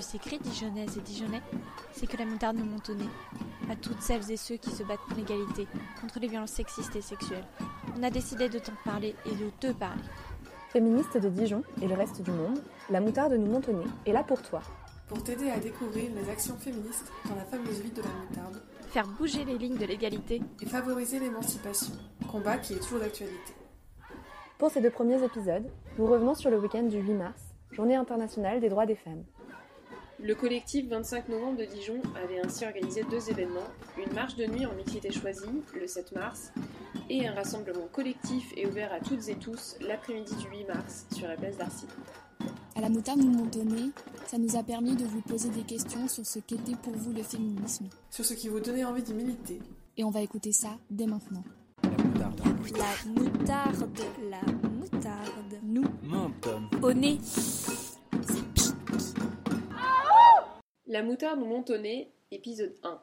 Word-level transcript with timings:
je 0.00 0.06
s'écris, 0.06 0.38
Dijonnaises 0.38 0.96
et 0.96 1.00
Dijonnais, 1.00 1.42
c'est 1.92 2.06
que 2.06 2.16
la 2.16 2.24
moutarde 2.24 2.56
nous 2.56 2.64
montonnait. 2.64 3.04
À 3.70 3.76
toutes 3.76 4.00
celles 4.00 4.30
et 4.30 4.36
ceux 4.36 4.56
qui 4.56 4.70
se 4.70 4.82
battent 4.82 5.04
pour 5.06 5.16
l'égalité, 5.16 5.66
contre 6.00 6.18
les 6.18 6.28
violences 6.28 6.52
sexistes 6.52 6.96
et 6.96 7.02
sexuelles. 7.02 7.44
On 7.98 8.02
a 8.02 8.10
décidé 8.10 8.48
de 8.48 8.58
t'en 8.58 8.72
parler 8.84 9.14
et 9.26 9.34
de 9.34 9.50
te 9.60 9.72
parler. 9.72 10.02
Féministe 10.70 11.18
de 11.18 11.28
Dijon 11.28 11.62
et 11.82 11.86
le 11.86 11.94
reste 11.94 12.22
du 12.22 12.30
monde, 12.30 12.62
la 12.88 13.00
moutarde 13.00 13.34
nous 13.34 13.50
montonnait 13.50 13.90
est 14.06 14.12
là 14.12 14.22
pour 14.22 14.40
toi. 14.40 14.62
Pour 15.06 15.22
t'aider 15.22 15.50
à 15.50 15.58
découvrir 15.58 16.10
les 16.14 16.30
actions 16.30 16.56
féministes 16.56 17.12
dans 17.28 17.34
la 17.34 17.44
fameuse 17.44 17.80
vie 17.80 17.90
de 17.90 18.02
la 18.02 18.08
moutarde. 18.08 18.62
Faire 18.88 19.06
bouger 19.06 19.44
les 19.44 19.58
lignes 19.58 19.78
de 19.78 19.84
l'égalité. 19.84 20.40
Et 20.62 20.66
favoriser 20.66 21.18
l'émancipation, 21.18 21.92
combat 22.30 22.56
qui 22.56 22.74
est 22.74 22.78
toujours 22.80 23.00
d'actualité. 23.00 23.52
Pour 24.56 24.70
ces 24.70 24.80
deux 24.80 24.90
premiers 24.90 25.22
épisodes, 25.22 25.70
nous 25.98 26.06
revenons 26.06 26.34
sur 26.34 26.50
le 26.50 26.58
week-end 26.58 26.84
du 26.84 26.98
8 26.98 27.12
mars, 27.14 27.42
journée 27.70 27.96
internationale 27.96 28.60
des 28.60 28.68
droits 28.68 28.86
des 28.86 28.96
femmes. 28.96 29.24
Le 30.22 30.34
collectif 30.34 30.86
25 30.88 31.30
novembre 31.30 31.58
de 31.58 31.64
Dijon 31.64 32.02
avait 32.22 32.40
ainsi 32.40 32.66
organisé 32.66 33.02
deux 33.10 33.30
événements, 33.30 33.66
une 33.96 34.12
marche 34.12 34.36
de 34.36 34.44
nuit 34.44 34.66
en 34.66 34.74
mixité 34.74 35.10
choisie, 35.10 35.48
le 35.74 35.86
7 35.86 36.12
mars, 36.12 36.52
et 37.08 37.26
un 37.26 37.32
rassemblement 37.32 37.88
collectif 37.90 38.52
et 38.54 38.66
ouvert 38.66 38.92
à 38.92 39.00
toutes 39.00 39.28
et 39.28 39.36
tous 39.36 39.76
l'après-midi 39.80 40.34
du 40.36 40.58
8 40.58 40.64
mars 40.66 41.06
sur 41.16 41.26
la 41.26 41.36
place 41.36 41.56
d'Arcy. 41.56 41.86
À 42.76 42.82
la 42.82 42.90
moutarde 42.90 43.20
nous 43.20 43.32
montonnée, 43.32 43.90
ça 44.26 44.36
nous 44.36 44.56
a 44.56 44.62
permis 44.62 44.94
de 44.94 45.04
vous 45.04 45.22
poser 45.22 45.48
des 45.48 45.62
questions 45.62 46.06
sur 46.06 46.26
ce 46.26 46.38
qu'était 46.38 46.76
pour 46.82 46.92
vous 46.92 47.12
le 47.12 47.22
féminisme. 47.22 47.88
Sur 48.10 48.26
ce 48.26 48.34
qui 48.34 48.48
vous 48.48 48.60
donnait 48.60 48.84
envie 48.84 49.02
d'y 49.02 49.14
militer. 49.14 49.58
Et 49.96 50.04
on 50.04 50.10
va 50.10 50.20
écouter 50.20 50.52
ça 50.52 50.76
dès 50.90 51.06
maintenant. 51.06 51.44
La 51.82 51.88
moutarde. 51.88 52.40
La 54.30 54.68
moutarde. 54.68 55.60
Nous. 55.62 55.84
Mentonne. 56.02 56.68
Au 56.82 56.92
nez. 56.92 57.18
La 60.90 61.04
moutarde 61.04 61.38
montonnée, 61.38 62.10
épisode 62.32 62.74
1. 62.82 63.00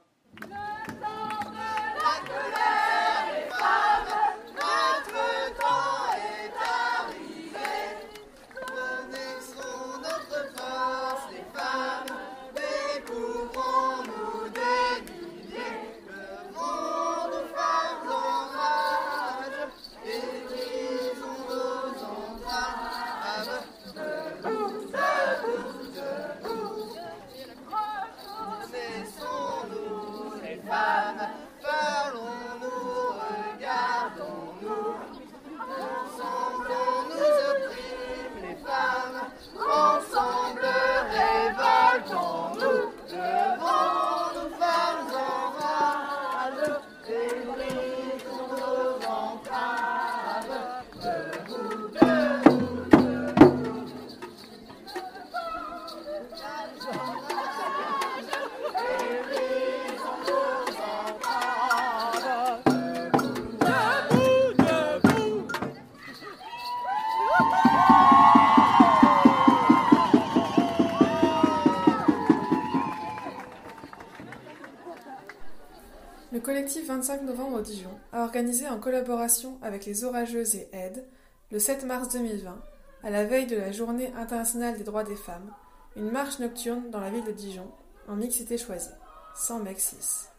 Collectif 76.47 76.87
25 76.87 77.23
novembre 77.23 77.61
Dijon 77.61 77.99
a 78.13 78.23
organisé 78.23 78.69
en 78.69 78.79
collaboration 78.79 79.57
avec 79.61 79.85
les 79.85 80.05
Orageuses 80.05 80.55
et 80.55 80.69
Aide, 80.71 81.05
le 81.51 81.59
7 81.59 81.83
mars 81.83 82.07
2020, 82.13 82.63
à 83.03 83.09
la 83.09 83.25
veille 83.25 83.47
de 83.47 83.57
la 83.57 83.73
Journée 83.73 84.13
internationale 84.15 84.77
des 84.77 84.85
droits 84.85 85.03
des 85.03 85.17
femmes, 85.17 85.51
une 85.97 86.09
marche 86.09 86.39
nocturne 86.39 86.89
dans 86.89 87.01
la 87.01 87.09
ville 87.09 87.25
de 87.25 87.33
Dijon, 87.33 87.69
en 88.07 88.15
mixité 88.15 88.57
choisie, 88.57 88.87
sans 89.35 89.61
6. 89.75 90.29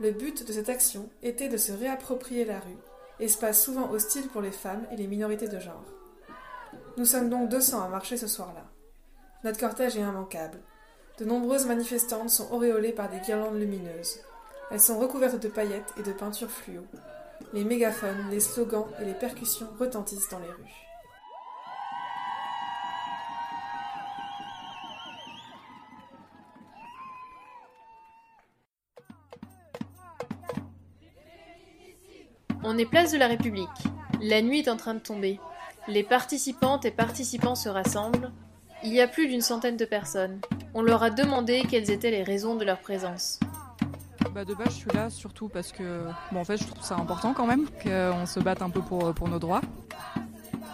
Le 0.00 0.10
but 0.10 0.44
de 0.44 0.52
cette 0.52 0.68
action 0.68 1.08
était 1.22 1.48
de 1.48 1.56
se 1.56 1.70
réapproprier 1.70 2.44
la 2.44 2.58
rue, 2.58 2.76
espace 3.20 3.62
souvent 3.62 3.92
hostile 3.92 4.26
pour 4.26 4.40
les 4.40 4.50
femmes 4.50 4.88
et 4.90 4.96
les 4.96 5.06
minorités 5.06 5.46
de 5.46 5.60
genre. 5.60 5.84
Nous 6.96 7.04
sommes 7.04 7.30
donc 7.30 7.48
200 7.48 7.84
à 7.84 7.88
marcher 7.88 8.16
ce 8.16 8.26
soir-là. 8.26 8.64
Notre 9.44 9.60
cortège 9.60 9.96
est 9.96 10.00
immanquable. 10.00 10.58
De 11.20 11.24
nombreuses 11.24 11.66
manifestantes 11.66 12.30
sont 12.30 12.52
auréolées 12.52 12.90
par 12.90 13.08
des 13.08 13.20
guirlandes 13.20 13.60
lumineuses. 13.60 14.18
Elles 14.70 14.80
sont 14.80 14.98
recouvertes 14.98 15.40
de 15.40 15.48
paillettes 15.48 15.94
et 15.96 16.02
de 16.02 16.12
peintures 16.12 16.50
fluo. 16.50 16.82
Les 17.54 17.64
mégaphones, 17.64 18.28
les 18.30 18.40
slogans 18.40 18.86
et 19.00 19.04
les 19.06 19.14
percussions 19.14 19.68
retentissent 19.78 20.28
dans 20.28 20.38
les 20.40 20.50
rues. 20.50 20.88
On 32.62 32.76
est 32.76 32.84
place 32.84 33.12
de 33.12 33.18
la 33.18 33.28
République. 33.28 33.68
La 34.20 34.42
nuit 34.42 34.58
est 34.58 34.68
en 34.68 34.76
train 34.76 34.92
de 34.92 34.98
tomber. 34.98 35.40
Les 35.86 36.02
participantes 36.02 36.84
et 36.84 36.90
participants 36.90 37.54
se 37.54 37.70
rassemblent. 37.70 38.30
Il 38.82 38.92
y 38.92 39.00
a 39.00 39.08
plus 39.08 39.28
d'une 39.28 39.40
centaine 39.40 39.78
de 39.78 39.86
personnes. 39.86 40.40
On 40.74 40.82
leur 40.82 41.02
a 41.02 41.08
demandé 41.08 41.62
quelles 41.70 41.90
étaient 41.90 42.10
les 42.10 42.22
raisons 42.22 42.56
de 42.56 42.66
leur 42.66 42.80
présence. 42.80 43.40
Bah 44.38 44.44
de 44.44 44.54
base, 44.54 44.68
je 44.68 44.74
suis 44.74 44.90
là 44.94 45.10
surtout 45.10 45.48
parce 45.48 45.72
que, 45.72 46.04
bon, 46.30 46.38
en 46.38 46.44
fait, 46.44 46.58
je 46.58 46.64
trouve 46.64 46.84
ça 46.84 46.94
important 46.94 47.34
quand 47.34 47.44
même 47.44 47.66
qu'on 47.82 48.24
se 48.24 48.38
batte 48.38 48.62
un 48.62 48.70
peu 48.70 48.80
pour, 48.80 49.12
pour 49.12 49.28
nos 49.28 49.40
droits. 49.40 49.62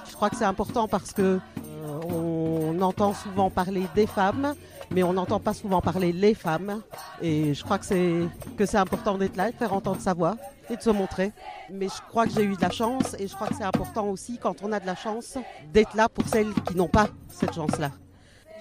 Je 0.06 0.12
crois 0.12 0.28
que 0.28 0.36
c'est 0.36 0.44
important 0.44 0.86
parce 0.86 1.14
que 1.14 1.22
euh, 1.22 2.00
on 2.10 2.78
entend 2.82 3.14
souvent 3.14 3.48
parler 3.48 3.86
des 3.94 4.06
femmes, 4.06 4.54
mais 4.90 5.02
on 5.02 5.14
n'entend 5.14 5.40
pas 5.40 5.54
souvent 5.54 5.80
parler 5.80 6.12
les 6.12 6.34
femmes. 6.34 6.82
Et 7.22 7.54
je 7.54 7.64
crois 7.64 7.78
que 7.78 7.86
c'est 7.86 8.28
que 8.58 8.66
c'est 8.66 8.76
important 8.76 9.16
d'être 9.16 9.36
là, 9.36 9.50
de 9.50 9.56
faire 9.56 9.72
entendre 9.72 9.98
sa 10.02 10.12
voix 10.12 10.36
et 10.68 10.76
de 10.76 10.82
se 10.82 10.90
montrer. 10.90 11.32
Mais 11.72 11.88
je 11.88 12.02
crois 12.10 12.26
que 12.26 12.32
j'ai 12.32 12.44
eu 12.44 12.56
de 12.56 12.60
la 12.60 12.70
chance 12.70 13.16
et 13.18 13.26
je 13.26 13.34
crois 13.34 13.46
que 13.46 13.54
c'est 13.54 13.64
important 13.64 14.08
aussi 14.08 14.36
quand 14.36 14.62
on 14.62 14.72
a 14.72 14.80
de 14.80 14.84
la 14.86 14.94
chance 14.94 15.38
d'être 15.72 15.94
là 15.94 16.10
pour 16.10 16.28
celles 16.28 16.52
qui 16.66 16.76
n'ont 16.76 16.88
pas 16.88 17.08
cette 17.30 17.54
chance-là. 17.54 17.92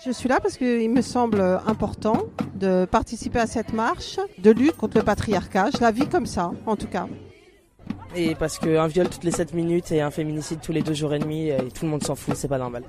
Je 0.06 0.12
suis 0.12 0.30
là 0.30 0.40
parce 0.40 0.56
qu'il 0.56 0.90
me 0.90 1.02
semble 1.02 1.42
important 1.68 2.24
de 2.54 2.86
participer 2.86 3.40
à 3.40 3.48
cette 3.48 3.74
marche 3.74 4.20
de 4.38 4.52
lutte 4.52 4.78
contre 4.78 4.98
le 4.98 5.04
patriarcat. 5.04 5.70
Je 5.76 5.82
la 5.82 5.92
vis 5.92 6.08
comme 6.08 6.26
ça, 6.26 6.52
en 6.66 6.76
tout 6.76 6.88
cas. 6.88 7.08
Et 8.16 8.36
parce 8.36 8.60
qu'un 8.60 8.88
viol 8.88 9.10
toutes 9.10 9.24
les 9.24 9.32
7 9.32 9.54
minutes 9.54 9.92
et 9.92 10.02
un 10.02 10.12
féminicide 10.12 10.60
tous 10.62 10.72
les 10.72 10.84
2 10.84 10.94
jours 10.94 11.14
et 11.14 11.20
demi, 11.20 11.50
et 11.50 11.58
tout 11.74 11.86
le 11.86 11.92
monde 11.92 12.04
s'en 12.04 12.16
fout, 12.16 12.36
c'est 12.36 12.48
pas 12.48 12.60
normal. 12.60 12.84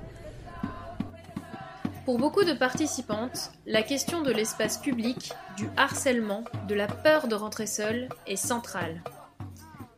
Pour 2.05 2.19
beaucoup 2.19 2.43
de 2.43 2.53
participantes, 2.53 3.51
la 3.65 3.81
question 3.81 4.21
de 4.21 4.31
l'espace 4.31 4.77
public, 4.77 5.33
du 5.57 5.67
harcèlement, 5.75 6.43
de 6.67 6.75
la 6.75 6.85
peur 6.85 7.27
de 7.27 7.33
rentrer 7.33 7.65
seule 7.65 8.09
est 8.27 8.35
centrale. 8.35 9.01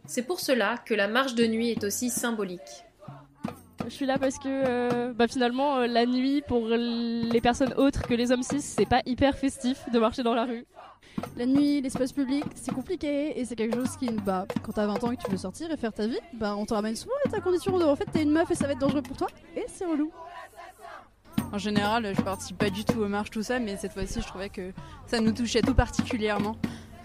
C'est 0.06 0.24
pour 0.24 0.40
cela 0.40 0.76
que 0.86 0.94
la 0.94 1.10
marche 1.10 1.36
de 1.36 1.46
nuit 1.46 1.72
est 1.72 1.84
aussi 1.84 2.10
symbolique. 2.10 2.86
Je 3.88 3.94
suis 3.94 4.06
là 4.06 4.18
parce 4.18 4.38
que 4.38 4.48
euh, 4.48 5.14
bah, 5.14 5.28
finalement, 5.28 5.78
euh, 5.78 5.88
la 5.88 6.06
nuit, 6.06 6.44
pour 6.46 6.68
les 6.68 7.40
personnes 7.42 7.74
autres 7.78 8.02
que 8.04 8.14
les 8.14 8.32
hommes 8.34 8.44
cis, 8.44 8.60
c'est 8.62 8.86
pas 8.86 9.02
hyper 9.06 9.38
festif 9.38 9.78
de 9.94 9.98
marcher 9.98 10.24
dans 10.24 10.34
la 10.34 10.44
rue. 10.44 10.66
La 11.38 11.46
nuit, 11.46 11.82
l'espace 11.82 12.12
public, 12.12 12.44
c'est 12.56 12.74
compliqué 12.74 13.40
et 13.40 13.46
c'est 13.46 13.56
quelque 13.56 13.76
chose 13.76 13.96
qui, 13.98 14.10
bah, 14.10 14.46
quand 14.62 14.74
t'as 14.74 14.86
20 14.86 15.04
ans 15.06 15.12
et 15.12 15.18
que 15.18 15.24
tu 15.24 15.32
veux 15.32 15.38
sortir 15.38 15.72
et 15.72 15.78
faire 15.78 15.94
ta 15.94 16.06
vie, 16.06 16.20
bah, 16.34 16.56
on 16.58 16.66
te 16.66 16.74
ramène 16.74 16.98
souvent 16.98 17.16
à 17.26 17.30
ta 17.30 17.40
condition 17.40 17.78
de 17.78 17.86
en 17.86 17.96
fait 17.96 18.06
t'es 18.12 18.24
une 18.24 18.32
meuf 18.32 18.52
et 18.52 18.56
ça 18.56 18.68
va 18.68 18.74
être 18.74 18.80
dangereux 18.80 19.02
pour 19.02 19.16
toi 19.16 19.28
et 19.56 19.66
c'est 19.68 19.86
relou. 19.86 20.12
En 21.54 21.58
général, 21.58 22.14
je 22.16 22.22
participe 22.22 22.58
pas 22.58 22.70
du 22.70 22.84
tout 22.84 23.00
aux 23.00 23.08
marches, 23.08 23.30
tout 23.30 23.44
ça, 23.44 23.58
mais 23.60 23.78
cette 23.78 23.94
fois-ci, 23.94 24.22
je 24.22 24.28
trouvais 24.28 24.50
que 24.50 24.74
ça 25.06 25.22
nous 25.22 25.32
touchait 25.32 25.62
tout 25.62 25.74
particulièrement. 25.74 26.58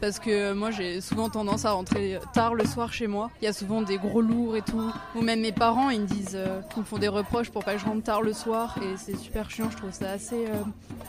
Parce 0.03 0.19
que 0.19 0.53
moi, 0.53 0.73
j'ai 0.73 1.01
souvent 1.01 1.29
tendance 1.29 1.65
à 1.65 1.71
rentrer 1.71 2.19
tard 2.35 2.57
le 2.57 2.65
soir 2.67 2.93
chez 2.93 3.07
moi. 3.07 3.31
Il 3.41 3.45
y 3.45 3.47
a 3.47 3.53
souvent 3.53 3.83
des 3.83 3.99
gros 3.99 4.21
lourds 4.21 4.57
et 4.57 4.63
tout. 4.63 4.91
Ou 5.15 5.23
même 5.23 5.41
mes 5.41 5.53
parents, 5.53 5.91
ils 5.91 6.01
me 6.01 6.07
disent, 6.07 6.35
euh, 6.35 6.61
ils 6.77 6.81
me 6.81 6.85
font 6.85 6.99
des 6.99 7.07
reproches 7.07 7.51
pour 7.51 7.65
pas 7.65 7.75
que 7.75 7.79
je 7.79 7.85
rentre 7.85 8.03
tard 8.03 8.21
le 8.21 8.33
soir. 8.33 8.77
Et 8.83 8.97
c'est 8.97 9.17
super 9.17 9.49
chiant, 9.49 9.71
je 9.71 9.77
trouve 9.77 9.93
ça 9.93 10.11
assez. 10.11 10.49
euh, 10.49 10.55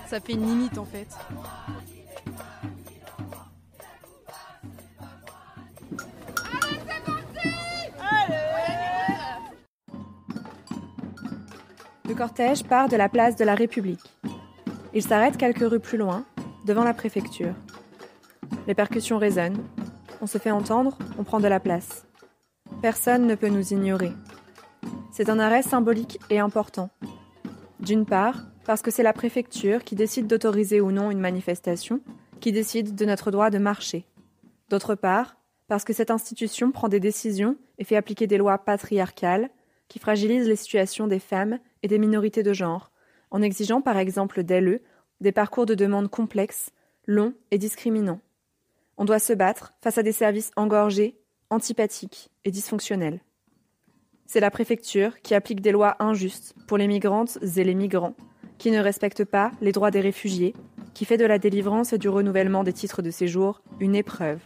ça 0.06 0.20
fait 0.20 0.34
une 0.34 0.46
limite 0.46 0.78
en 0.78 0.86
fait. 0.86 1.08
Le 12.08 12.14
cortège 12.14 12.64
part 12.64 12.90
de 12.90 12.96
la 12.96 13.10
place 13.10 13.36
de 13.38 13.44
la 13.44 13.56
République. 13.56 14.00
Il 14.94 15.02
s'arrête 15.02 15.36
quelques 15.38 15.68
rues 15.68 15.80
plus 15.80 15.98
loin, 15.98 16.26
devant 16.68 16.84
la 16.84 16.94
préfecture. 16.94 17.56
Les 18.68 18.74
percussions 18.74 19.18
résonnent. 19.18 19.64
On 20.22 20.28
se 20.28 20.38
fait 20.38 20.52
entendre, 20.52 20.98
on 21.18 21.24
prend 21.24 21.40
de 21.40 21.48
la 21.48 21.60
place. 21.60 22.06
Personne 22.82 23.28
ne 23.28 23.36
peut 23.36 23.50
nous 23.50 23.74
ignorer. 23.74 24.12
C'est 25.12 25.30
un 25.30 25.40
arrêt 25.40 25.62
symbolique 25.64 26.20
et 26.30 26.40
important. 26.40 26.90
D'une 27.80 28.06
part, 28.06 28.46
parce 28.66 28.82
que 28.82 28.92
c'est 28.92 29.04
la 29.04 29.14
préfecture 29.14 29.84
qui 29.84 29.96
décide 29.96 30.28
d'autoriser 30.28 30.82
ou 30.82 30.92
non 30.92 31.12
une 31.12 31.20
manifestation, 31.20 32.00
qui 32.40 32.52
décide 32.52 32.96
de 32.96 33.06
notre 33.06 33.32
droit 33.32 33.50
de 33.50 33.58
marcher. 33.58 34.06
D'autre 34.70 34.96
part, 34.96 35.38
parce 35.68 35.84
que 35.84 35.94
cette 35.94 36.12
institution 36.12 36.72
prend 36.72 36.90
des 36.90 37.00
décisions 37.00 37.58
et 37.78 37.84
fait 37.84 37.96
appliquer 37.96 38.28
des 38.28 38.38
lois 38.38 38.58
patriarcales 38.58 39.50
qui 39.88 40.00
fragilisent 40.00 40.48
les 40.48 40.56
situations 40.56 41.08
des 41.08 41.20
femmes 41.20 41.60
et 41.84 41.88
des 41.88 42.00
minorités 42.00 42.44
de 42.44 42.54
genre, 42.54 42.92
en 43.32 43.42
exigeant 43.42 43.82
par 43.82 43.98
exemple 43.98 44.44
d'elles 44.44 44.82
des 45.22 45.32
parcours 45.32 45.66
de 45.66 45.76
demande 45.76 46.10
complexes, 46.10 46.72
longs 47.06 47.34
et 47.52 47.58
discriminants. 47.58 48.20
On 48.98 49.06
doit 49.06 49.20
se 49.20 49.34
battre 49.34 49.74
face 49.82 49.98
à 49.98 50.04
des 50.04 50.12
services 50.12 50.52
engorgés, 50.56 51.18
antipathiques 51.50 52.30
et 52.46 52.52
dysfonctionnels. 52.52 53.22
C'est 54.28 54.40
la 54.40 54.52
préfecture 54.52 55.22
qui 55.22 55.36
applique 55.36 55.62
des 55.62 55.72
lois 55.72 55.96
injustes 56.00 56.56
pour 56.68 56.78
les 56.78 56.88
migrantes 56.88 57.38
et 57.56 57.64
les 57.64 57.76
migrants, 57.76 58.16
qui 58.58 58.72
ne 58.72 58.80
respecte 58.80 59.26
pas 59.26 59.52
les 59.62 59.72
droits 59.72 59.92
des 59.92 60.02
réfugiés, 60.02 60.54
qui 60.94 61.06
fait 61.06 61.18
de 61.18 61.26
la 61.26 61.40
délivrance 61.40 61.94
et 61.94 61.98
du 61.98 62.10
renouvellement 62.10 62.64
des 62.64 62.74
titres 62.74 63.02
de 63.02 63.12
séjour 63.12 63.62
une 63.80 63.96
épreuve. 63.96 64.40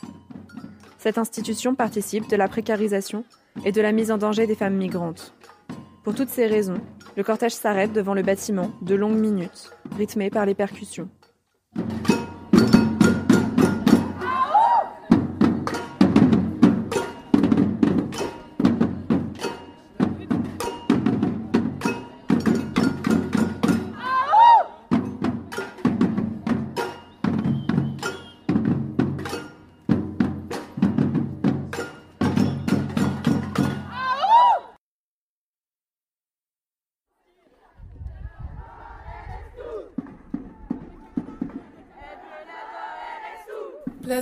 Cette 0.97 1.17
institution 1.17 1.75
participe 1.75 2.27
de 2.27 2.35
la 2.35 2.47
précarisation 2.47 3.23
et 3.65 3.71
de 3.71 3.81
la 3.81 3.91
mise 3.91 4.11
en 4.11 4.17
danger 4.17 4.47
des 4.47 4.55
femmes 4.55 4.75
migrantes. 4.75 5.33
Pour 6.03 6.15
toutes 6.15 6.29
ces 6.29 6.47
raisons, 6.47 6.81
le 7.15 7.23
cortège 7.23 7.53
s'arrête 7.53 7.91
devant 7.91 8.13
le 8.13 8.23
bâtiment 8.23 8.71
de 8.81 8.95
longues 8.95 9.19
minutes, 9.19 9.71
rythmées 9.97 10.29
par 10.29 10.45
les 10.45 10.55
percussions. 10.55 11.09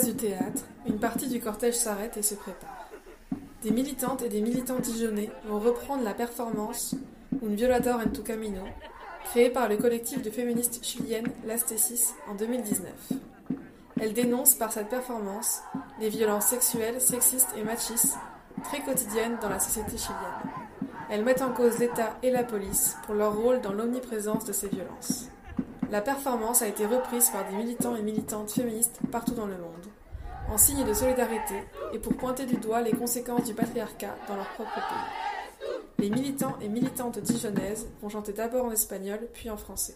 Du 0.03 0.13
théâtre, 0.13 0.63
une 0.85 0.99
partie 0.99 1.29
du 1.29 1.39
cortège 1.39 1.75
s'arrête 1.75 2.17
et 2.17 2.21
se 2.21 2.35
prépare. 2.35 2.89
Des 3.63 3.71
militantes 3.71 4.23
et 4.23 4.29
des 4.29 4.41
militants 4.41 4.79
dijonnais 4.79 5.29
vont 5.47 5.57
reprendre 5.57 6.03
la 6.03 6.13
performance 6.13 6.95
Un 7.41 7.55
violador 7.55 8.01
en 8.05 8.09
tu 8.09 8.21
camino, 8.21 8.61
créée 9.23 9.49
par 9.49 9.69
le 9.69 9.77
collectif 9.77 10.21
de 10.21 10.29
féministes 10.29 10.83
chiliennes 10.83 11.31
L'Astésis 11.45 12.13
en 12.29 12.35
2019. 12.35 12.91
Elle 14.01 14.11
dénonce 14.11 14.55
par 14.55 14.73
cette 14.73 14.89
performance 14.89 15.61
les 16.01 16.09
violences 16.09 16.47
sexuelles, 16.47 16.99
sexistes 16.99 17.53
et 17.57 17.63
machistes 17.63 18.17
très 18.65 18.81
quotidiennes 18.81 19.37
dans 19.41 19.49
la 19.49 19.59
société 19.59 19.97
chilienne. 19.97 20.51
Elles 21.09 21.23
mettent 21.23 21.41
en 21.41 21.53
cause 21.53 21.79
l'État 21.79 22.17
et 22.21 22.31
la 22.31 22.43
police 22.43 22.97
pour 23.05 23.15
leur 23.15 23.33
rôle 23.33 23.61
dans 23.61 23.71
l'omniprésence 23.71 24.43
de 24.43 24.51
ces 24.51 24.67
violences. 24.67 25.29
La 25.91 26.01
performance 26.01 26.61
a 26.61 26.67
été 26.67 26.85
reprise 26.85 27.29
par 27.29 27.47
des 27.47 27.55
militants 27.55 27.95
et 27.95 28.01
militantes 28.01 28.51
féministes 28.51 28.99
partout 29.11 29.33
dans 29.33 29.45
le 29.45 29.57
monde, 29.57 29.85
en 30.51 30.57
signe 30.57 30.83
de 30.83 30.93
solidarité 30.93 31.63
et 31.93 31.99
pour 31.99 32.15
pointer 32.15 32.45
du 32.45 32.55
doigt 32.55 32.81
les 32.81 32.91
conséquences 32.91 33.43
du 33.43 33.53
patriarcat 33.53 34.15
dans 34.27 34.35
leur 34.35 34.49
propre 34.53 34.73
pays. 34.73 35.69
Les 35.99 36.09
militants 36.09 36.57
et 36.61 36.69
militantes 36.69 37.19
dijonnaises 37.19 37.87
vont 38.01 38.09
chanter 38.09 38.33
d'abord 38.33 38.65
en 38.65 38.71
espagnol 38.71 39.27
puis 39.33 39.49
en 39.49 39.57
français. 39.57 39.95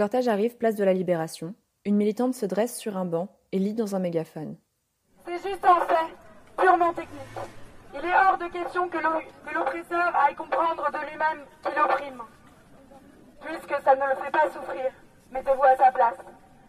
Cortège 0.00 0.28
arrive 0.28 0.56
place 0.56 0.76
de 0.76 0.84
la 0.84 0.94
Libération. 0.94 1.54
Une 1.84 1.94
militante 1.94 2.32
se 2.32 2.46
dresse 2.46 2.74
sur 2.78 2.96
un 2.96 3.04
banc 3.04 3.28
et 3.52 3.58
lit 3.58 3.74
dans 3.74 3.94
un 3.94 3.98
mégaphone. 3.98 4.56
C'est 5.26 5.46
juste 5.46 5.62
un 5.62 5.80
fait, 5.80 6.16
purement 6.56 6.94
technique. 6.94 7.36
Il 7.92 8.00
est 8.06 8.14
hors 8.14 8.38
de 8.38 8.46
question 8.46 8.88
que 8.88 8.96
l'oppresseur 8.96 10.16
aille 10.16 10.34
comprendre 10.36 10.88
de 10.90 10.98
lui-même 11.06 11.44
qu'il 11.62 11.78
opprime. 11.78 12.22
Puisque 13.42 13.84
ça 13.84 13.94
ne 13.94 14.00
le 14.00 14.16
fait 14.24 14.30
pas 14.30 14.48
souffrir, 14.48 14.90
mettez-vous 15.32 15.64
à 15.64 15.76
sa 15.76 15.92
place. 15.92 16.16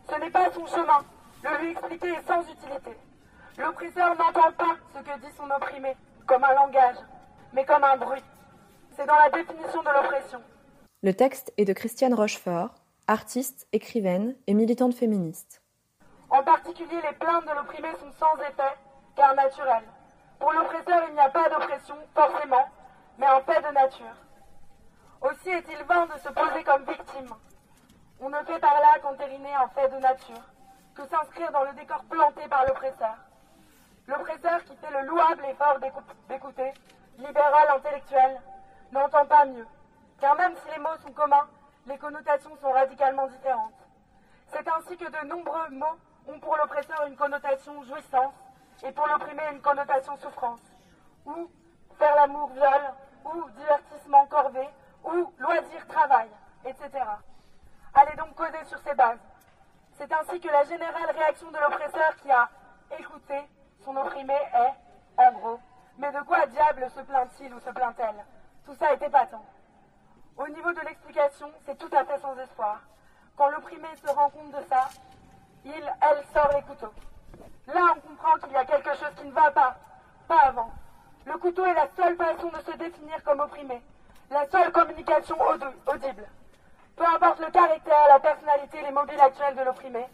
Ce 0.10 0.20
n'est 0.20 0.30
pas 0.30 0.52
son 0.52 0.66
chemin. 0.66 1.00
Le 1.42 1.64
lui 1.64 1.72
expliquer 1.72 2.10
est 2.10 2.28
sans 2.28 2.42
utilité. 2.42 2.98
L'oppresseur 3.58 4.10
n'entend 4.18 4.52
pas 4.58 4.76
ce 4.94 5.00
que 5.00 5.20
dit 5.22 5.34
son 5.38 5.50
opprimé, 5.56 5.96
comme 6.28 6.44
un 6.44 6.54
langage, 6.54 6.98
mais 7.54 7.64
comme 7.64 7.86
un 7.86 7.96
bruit. 7.96 8.26
C'est 8.98 9.06
dans 9.06 9.16
la 9.16 9.30
définition 9.30 9.82
de 9.84 9.90
l'oppression. 9.90 10.42
Le 11.02 11.14
texte 11.14 11.54
est 11.56 11.66
de 11.66 11.72
Christiane 11.72 12.14
Rochefort, 12.14 12.81
artiste, 13.12 13.68
écrivaine 13.74 14.38
et 14.48 14.54
militante 14.54 14.96
féministe. 14.96 15.62
En 16.30 16.44
particulier, 16.44 16.96
les 17.04 17.18
plaintes 17.18 17.46
de 17.46 17.54
l'opprimé 17.54 17.90
sont 18.00 18.12
sans 18.18 18.38
effet, 18.42 18.78
car 19.18 19.36
naturelles. 19.36 19.90
Pour 20.40 20.54
l'oppresseur, 20.54 21.04
il 21.10 21.14
n'y 21.14 21.20
a 21.20 21.30
pas 21.30 21.50
d'oppression, 21.50 21.96
forcément, 22.16 22.66
mais 23.18 23.26
un 23.26 23.42
fait 23.42 23.62
de 23.62 23.74
nature. 23.74 24.16
Aussi 25.22 25.50
est-il 25.50 25.84
vain 25.84 26.06
de 26.06 26.18
se 26.20 26.30
poser 26.30 26.64
comme 26.64 26.86
victime. 26.86 27.36
On 28.22 28.30
ne 28.30 28.40
fait 28.46 28.60
par 28.60 28.80
là 28.80 28.98
qu'entériner 29.02 29.54
un 29.56 29.68
fait 29.68 29.90
de 29.90 30.00
nature, 30.00 30.46
que 30.96 31.06
s'inscrire 31.06 31.52
dans 31.52 31.66
le 31.66 31.74
décor 31.74 32.06
planté 32.10 32.48
par 32.48 32.66
l'oppresseur. 32.66 33.18
L'oppresseur 34.08 34.64
qui 34.64 34.76
fait 34.78 35.02
le 35.02 35.06
louable 35.06 35.44
effort 35.52 35.80
d'écouter, 36.30 36.72
libéral 37.18 37.68
intellectuel, 37.76 38.40
n'entend 38.94 39.26
pas 39.26 39.44
mieux, 39.46 39.68
car 40.22 40.38
même 40.38 40.56
si 40.56 40.74
les 40.74 40.80
mots 40.80 40.98
sont 41.06 41.12
communs, 41.12 41.48
les 41.88 41.98
connotations 41.98 42.56
sont 42.58 42.72
radicalement 42.72 43.28
différentes. 43.28 43.74
C'est 44.48 44.68
ainsi 44.68 44.98
que 44.98 45.10
de 45.10 45.28
nombreux 45.28 45.70
mots 45.70 45.98
ont 46.28 46.40
pour 46.40 46.56
l'oppresseur 46.58 47.06
une 47.08 47.16
connotation 47.16 47.84
jouissance 47.84 48.34
et 48.84 48.92
pour 48.92 49.08
l'opprimé 49.08 49.44
une 49.52 49.62
connotation 49.62 50.16
souffrance, 50.18 50.62
ou 51.26 51.50
faire 51.98 52.16
l'amour 52.16 52.50
viol, 52.50 52.94
ou 53.26 53.50
divertissement 53.52 54.26
corvée, 54.28 54.70
ou 55.04 55.32
loisir 55.40 55.88
travail, 55.88 56.30
etc. 56.66 56.90
Allez 57.94 58.16
donc 58.16 58.36
causer 58.36 58.64
sur 58.66 58.80
ces 58.80 58.94
bases. 58.96 59.20
C'est 59.94 60.12
ainsi 60.12 60.40
que 60.40 60.48
la 60.48 60.64
générale 60.64 61.12
réaction 61.16 61.52
de 61.52 61.58
l'oppresseur 61.58 62.16
qui 62.22 62.32
a 62.32 62.50
écouté 62.98 63.40
son 63.84 63.96
opprimé 63.96 64.34
est, 64.34 65.22
en 65.22 65.32
gros, 65.34 65.60
mais 65.98 66.12
de 66.12 66.22
quoi 66.22 66.46
diable 66.48 66.90
se 66.96 67.02
plaint-il 67.02 67.54
ou 67.54 67.60
se 67.60 67.70
plaint-elle? 67.70 68.26
Tout 68.66 68.76
ça 68.76 68.94
est 68.94 69.02
épatant. 69.02 69.44
Au 70.38 70.48
niveau 70.48 70.72
de 70.72 70.80
l'explication, 70.82 71.52
c'est 71.66 71.78
tout 71.78 71.90
à 71.96 72.04
fait 72.06 72.20
sans 72.22 72.38
espoir. 72.38 72.82
Quand 73.36 73.50
l'opprimé 73.50 73.88
se 74.04 74.12
rend 74.12 74.30
compte 74.30 74.52
de 74.52 74.64
ça, 74.70 74.90
il, 75.66 75.72
elle, 75.74 76.24
sort 76.34 76.50
les 76.56 76.62
couteaux. 76.64 76.94
Là, 77.68 77.96
on 77.96 78.10
comprend 78.10 78.38
qu'il 78.40 78.52
y 78.52 78.56
a 78.56 78.66
quelque 78.66 78.94
chose 78.96 79.14
qui 79.18 79.28
ne 79.28 79.32
va 79.32 79.52
pas, 79.52 79.78
pas 80.28 80.40
avant. 80.48 80.72
Le 81.26 81.38
couteau 81.38 81.66
est 81.66 81.74
la 81.74 81.88
seule 81.96 82.16
façon 82.16 82.50
de 82.50 82.72
se 82.72 82.78
définir 82.78 83.24
comme 83.24 83.40
opprimé, 83.40 83.82
la 84.30 84.48
seule 84.50 84.72
communication 84.72 85.38
audible. 85.88 86.28
Peu 86.96 87.06
importe 87.06 87.40
le 87.40 87.52
caractère, 87.52 88.08
la 88.10 88.20
personnalité, 88.20 88.82
les 88.82 88.92
mobiles 88.92 89.20
actuels 89.20 89.56
de 89.56 89.62
l'opprimé, 89.62 90.06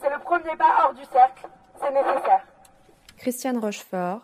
c'est 0.00 0.10
le 0.10 0.18
premier 0.18 0.56
pas 0.56 0.84
hors 0.84 0.94
du 0.94 1.04
cercle, 1.04 1.46
c'est 1.80 1.90
nécessaire. 1.90 2.44
Christiane 3.16 3.58
Rochefort, 3.58 4.20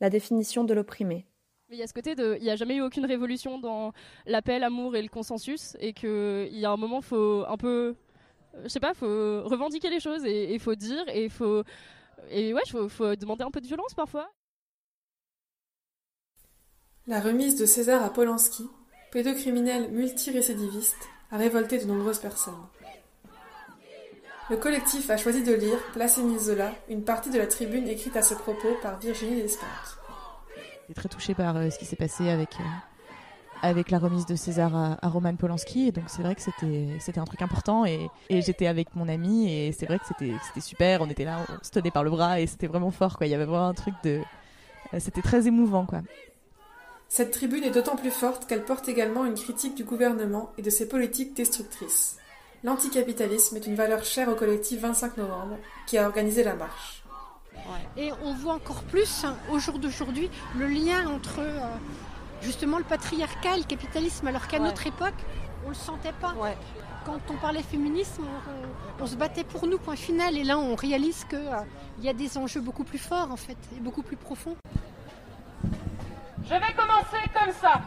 la 0.00 0.10
définition 0.10 0.64
de 0.64 0.74
l'opprimé. 0.74 1.26
Il 1.70 1.78
y 1.78 1.82
a 1.82 1.86
ce 1.86 1.94
côté 1.94 2.14
de, 2.14 2.36
il 2.38 2.44
n'y 2.44 2.50
a 2.50 2.56
jamais 2.56 2.76
eu 2.76 2.82
aucune 2.82 3.06
révolution 3.06 3.58
dans 3.58 3.92
l'appel, 4.26 4.60
l'amour 4.60 4.96
et 4.96 5.02
le 5.02 5.08
consensus, 5.08 5.76
et 5.80 5.94
qu'il 5.94 6.48
y 6.52 6.64
a 6.66 6.70
un 6.70 6.76
moment, 6.76 7.00
faut 7.00 7.44
un 7.48 7.56
peu, 7.56 7.96
je 8.62 8.68
sais 8.68 8.80
pas, 8.80 8.92
faut 8.92 9.42
revendiquer 9.44 9.88
les 9.88 10.00
choses 10.00 10.24
et 10.26 10.52
il 10.52 10.60
faut 10.60 10.74
dire 10.74 11.02
et 11.08 11.28
faut, 11.30 11.62
et 12.30 12.52
ouais, 12.52 12.62
faut, 12.66 13.16
demander 13.16 13.44
un 13.44 13.50
peu 13.50 13.62
de 13.62 13.66
violence 13.66 13.94
parfois. 13.94 14.30
La 17.06 17.20
remise 17.20 17.56
de 17.56 17.66
César 17.66 18.02
à 18.02 18.10
Polanski, 18.10 18.68
pédocriminel 19.10 19.90
multirécidiviste, 19.90 21.08
a 21.30 21.38
révolté 21.38 21.78
de 21.78 21.86
nombreuses 21.86 22.18
personnes. 22.18 22.54
Le 24.50 24.58
collectif 24.58 25.08
a 25.08 25.16
choisi 25.16 25.42
de 25.42 25.54
lire, 25.54 25.78
Place 25.94 26.20
Zola, 26.38 26.74
une 26.90 27.04
partie 27.04 27.30
de 27.30 27.38
la 27.38 27.46
tribune 27.46 27.88
écrite 27.88 28.16
à 28.16 28.22
ce 28.22 28.34
propos 28.34 28.76
par 28.82 28.98
Virginie 29.00 29.40
Despentes. 29.40 30.03
J'étais 30.86 31.00
très 31.00 31.08
touchée 31.08 31.34
par 31.34 31.56
euh, 31.56 31.70
ce 31.70 31.78
qui 31.78 31.86
s'est 31.86 31.96
passé 31.96 32.28
avec, 32.28 32.56
euh, 32.60 32.64
avec 33.62 33.90
la 33.90 33.98
remise 33.98 34.26
de 34.26 34.36
César 34.36 34.74
à, 34.74 35.08
Roman 35.08 35.34
Polanski. 35.34 35.88
Et 35.88 35.92
donc 35.92 36.04
c'est 36.08 36.20
vrai 36.20 36.34
que 36.34 36.42
c'était, 36.42 37.18
un 37.18 37.24
truc 37.24 37.40
important. 37.40 37.86
Et, 37.86 38.10
j'étais 38.28 38.66
avec 38.66 38.94
mon 38.94 39.08
ami 39.08 39.50
et 39.50 39.72
c'est 39.72 39.86
vrai 39.86 39.98
que 39.98 40.04
c'était, 40.06 40.34
c'était 40.46 40.60
super. 40.60 41.00
On 41.00 41.08
était 41.08 41.24
là, 41.24 41.38
on 41.48 41.64
se 41.64 41.70
tenait 41.70 41.90
par 41.90 42.04
le 42.04 42.10
bras 42.10 42.38
et 42.38 42.46
c'était 42.46 42.66
vraiment 42.66 42.90
fort. 42.90 43.16
Quoi. 43.16 43.26
Il 43.26 43.30
y 43.30 43.34
avait 43.34 43.46
vraiment 43.46 43.68
un 43.68 43.74
truc 43.74 43.94
de... 44.04 44.20
Euh, 44.92 44.98
c'était 44.98 45.22
très 45.22 45.46
émouvant. 45.46 45.86
quoi. 45.86 46.02
Cette 47.08 47.30
tribune 47.30 47.64
est 47.64 47.70
d'autant 47.70 47.96
plus 47.96 48.10
forte 48.10 48.46
qu'elle 48.46 48.64
porte 48.64 48.86
également 48.86 49.24
une 49.24 49.34
critique 49.34 49.74
du 49.74 49.84
gouvernement 49.84 50.52
et 50.58 50.62
de 50.62 50.70
ses 50.70 50.86
politiques 50.86 51.34
destructrices. 51.34 52.18
L'anticapitalisme 52.62 53.56
est 53.56 53.66
une 53.66 53.74
valeur 53.74 54.04
chère 54.04 54.28
au 54.28 54.34
collectif 54.34 54.80
25 54.80 55.16
novembre 55.16 55.56
qui 55.86 55.96
a 55.96 56.06
organisé 56.06 56.44
la 56.44 56.54
marche. 56.54 57.03
Et 57.96 58.12
on 58.22 58.34
voit 58.34 58.54
encore 58.54 58.82
plus, 58.82 59.24
hein, 59.24 59.36
au 59.50 59.58
jour 59.58 59.78
d'aujourd'hui, 59.78 60.30
le 60.56 60.66
lien 60.66 61.08
entre 61.08 61.40
euh, 61.40 61.60
justement 62.42 62.78
le 62.78 62.84
patriarcat 62.84 63.56
et 63.56 63.60
le 63.60 63.64
capitalisme, 63.64 64.26
alors 64.26 64.46
qu'à 64.48 64.58
notre 64.58 64.86
époque, 64.86 65.14
on 65.62 65.68
ne 65.68 65.74
le 65.74 65.74
sentait 65.74 66.12
pas. 66.12 66.34
Quand 67.06 67.20
on 67.30 67.36
parlait 67.36 67.62
féminisme, 67.62 68.24
on, 69.00 69.06
se 69.06 69.16
battait 69.16 69.44
pour 69.44 69.66
nous, 69.66 69.78
point 69.78 69.96
final. 69.96 70.36
Et 70.36 70.44
là, 70.44 70.58
on 70.58 70.74
réalise 70.74 71.24
qu'il 71.24 71.38
euh, 71.38 71.60
y 72.00 72.08
a 72.08 72.14
des 72.14 72.38
enjeux 72.38 72.60
beaucoup 72.60 72.84
plus 72.84 72.98
forts, 72.98 73.30
en 73.30 73.36
fait, 73.36 73.58
et 73.76 73.80
beaucoup 73.80 74.02
plus 74.02 74.16
profonds. 74.16 74.56
Je 76.44 76.54
vais 76.54 76.72
commencer 76.74 77.30
comme 77.32 77.52
ça. 77.52 77.80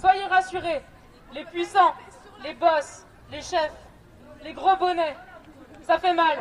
Soyez 0.00 0.24
rassurés, 0.24 0.82
les 1.34 1.44
puissants, 1.44 1.94
les 2.42 2.54
boss, 2.54 3.04
les 3.30 3.42
chefs, 3.42 3.72
les 4.42 4.52
gros 4.54 4.76
bonnets, 4.76 5.16
ça 5.86 5.98
fait 5.98 6.14
mal. 6.14 6.38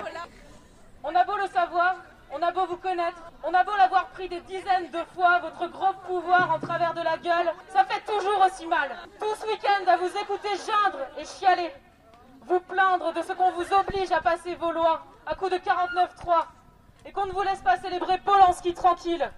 On 1.02 1.16
a 1.16 1.24
beau 1.24 1.38
le 1.38 1.48
savoir, 1.48 1.96
on 2.30 2.42
a 2.42 2.52
beau 2.52 2.66
vous 2.66 2.78
connaître, 2.78 3.32
on 3.44 3.54
a 3.54 3.64
beau 3.64 3.76
l'avoir 3.78 4.08
pris 4.08 4.28
des 4.28 4.42
dizaines 4.42 4.92
de 4.92 5.04
fois, 5.16 5.40
votre 5.40 5.68
gros 5.68 5.94
pouvoir 6.06 6.52
en 6.52 6.60
travers 6.60 6.94
de 6.94 7.02
la 7.02 7.18
gueule, 7.18 7.54
ça 7.70 7.86
fait 7.86 8.02
toujours 8.02 8.46
aussi 8.46 8.66
mal. 8.68 8.92
Tout 9.18 9.34
ce 9.36 9.46
week-end 9.48 9.88
à 9.88 9.96
vous 9.96 10.10
écouter 10.18 10.50
geindre 10.50 11.00
et 11.18 11.24
chialer, 11.24 11.72
vous 12.42 12.60
plaindre 12.60 13.14
de 13.14 13.22
ce 13.22 13.32
qu'on 13.32 13.52
vous 13.52 13.74
oblige 13.74 14.12
à 14.12 14.20
passer 14.20 14.56
vos 14.56 14.72
lois 14.72 15.06
à 15.26 15.36
coups 15.36 15.52
de 15.52 15.58
49-3, 15.58 16.46
et 17.06 17.14
qu'on 17.14 17.28
ne 17.28 17.32
vous 17.32 17.44
laisse 17.44 17.62
pas 17.62 17.78
célébrer 17.78 18.18
Polanski 18.18 18.74
tranquille, 18.74 19.32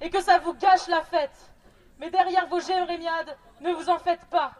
et 0.00 0.08
que 0.08 0.22
ça 0.22 0.38
vous 0.38 0.54
gâche 0.54 0.88
la 0.88 1.02
fête. 1.02 1.52
Mais 1.98 2.08
derrière 2.08 2.46
vos 2.46 2.60
jérémiades, 2.60 3.36
ne 3.60 3.72
vous 3.72 3.90
en 3.90 3.98
faites 3.98 4.24
pas. 4.30 4.52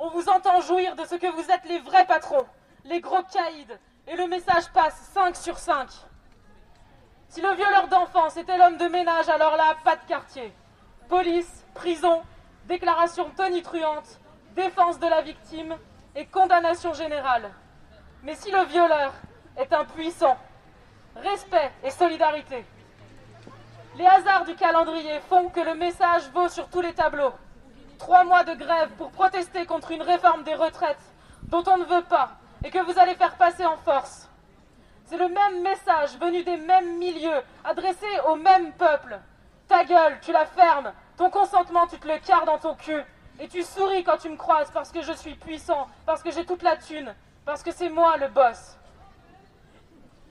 On 0.00 0.08
vous 0.08 0.28
entend 0.28 0.60
jouir 0.60 0.96
de 0.96 1.04
ce 1.04 1.14
que 1.14 1.28
vous 1.28 1.50
êtes 1.52 1.64
les 1.66 1.78
vrais 1.78 2.06
patrons, 2.06 2.46
les 2.84 3.00
gros 3.00 3.22
caïds, 3.22 3.78
et 4.10 4.16
le 4.16 4.26
message 4.26 4.68
passe 4.74 5.10
5 5.14 5.36
sur 5.36 5.56
5. 5.56 5.88
Si 7.28 7.40
le 7.40 7.54
violeur 7.54 7.86
d'enfants 7.86 8.28
était 8.30 8.58
l'homme 8.58 8.76
de 8.76 8.86
ménage, 8.86 9.28
alors 9.28 9.56
là, 9.56 9.76
pas 9.84 9.94
de 9.94 10.04
quartier. 10.08 10.52
Police, 11.08 11.64
prison, 11.74 12.22
déclaration 12.66 13.30
tonitruante, 13.36 14.18
défense 14.56 14.98
de 14.98 15.06
la 15.06 15.22
victime 15.22 15.76
et 16.16 16.26
condamnation 16.26 16.92
générale. 16.92 17.52
Mais 18.24 18.34
si 18.34 18.50
le 18.50 18.64
violeur 18.64 19.12
est 19.56 19.72
impuissant, 19.72 20.36
respect 21.14 21.70
et 21.84 21.90
solidarité. 21.90 22.64
Les 23.96 24.06
hasards 24.06 24.44
du 24.44 24.56
calendrier 24.56 25.20
font 25.28 25.50
que 25.50 25.60
le 25.60 25.74
message 25.74 26.28
vaut 26.34 26.48
sur 26.48 26.68
tous 26.68 26.80
les 26.80 26.94
tableaux. 26.94 27.32
Trois 27.98 28.24
mois 28.24 28.42
de 28.42 28.54
grève 28.54 28.90
pour 28.98 29.12
protester 29.12 29.66
contre 29.66 29.92
une 29.92 30.02
réforme 30.02 30.42
des 30.42 30.54
retraites 30.54 31.12
dont 31.44 31.62
on 31.68 31.78
ne 31.78 31.84
veut 31.84 32.04
pas 32.04 32.40
et 32.64 32.70
que 32.70 32.78
vous 32.78 32.98
allez 32.98 33.14
faire 33.14 33.36
passer 33.36 33.64
en 33.64 33.76
force. 33.76 34.28
C'est 35.06 35.16
le 35.16 35.28
même 35.28 35.62
message 35.62 36.16
venu 36.18 36.44
des 36.44 36.56
mêmes 36.56 36.98
milieux, 36.98 37.42
adressé 37.64 38.06
au 38.28 38.36
même 38.36 38.72
peuple. 38.72 39.18
Ta 39.66 39.84
gueule, 39.84 40.18
tu 40.22 40.32
la 40.32 40.46
fermes, 40.46 40.92
ton 41.16 41.30
consentement, 41.30 41.86
tu 41.86 41.98
te 41.98 42.06
le 42.06 42.18
carres 42.18 42.44
dans 42.44 42.58
ton 42.58 42.74
cul, 42.74 43.02
et 43.38 43.48
tu 43.48 43.62
souris 43.62 44.04
quand 44.04 44.18
tu 44.18 44.28
me 44.28 44.36
croises 44.36 44.70
parce 44.70 44.92
que 44.92 45.02
je 45.02 45.12
suis 45.12 45.34
puissant, 45.34 45.86
parce 46.06 46.22
que 46.22 46.30
j'ai 46.30 46.44
toute 46.44 46.62
la 46.62 46.76
thune, 46.76 47.14
parce 47.44 47.62
que 47.62 47.72
c'est 47.72 47.88
moi 47.88 48.16
le 48.18 48.28
boss. 48.28 48.76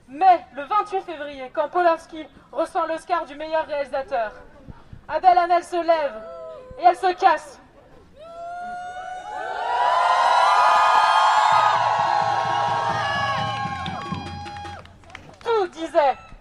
Mais 0.08 0.44
le 0.54 0.64
28 0.64 1.02
février, 1.02 1.50
quand 1.54 1.68
Polanski 1.68 2.26
reçoit 2.50 2.86
l'Oscar 2.86 3.26
du 3.26 3.36
meilleur 3.36 3.66
réalisateur, 3.66 4.32
Adèle 5.08 5.38
Hanel 5.38 5.62
se 5.62 5.76
lève 5.76 6.22
et 6.80 6.84
elle 6.84 6.96
se 6.96 7.12
casse. 7.14 7.60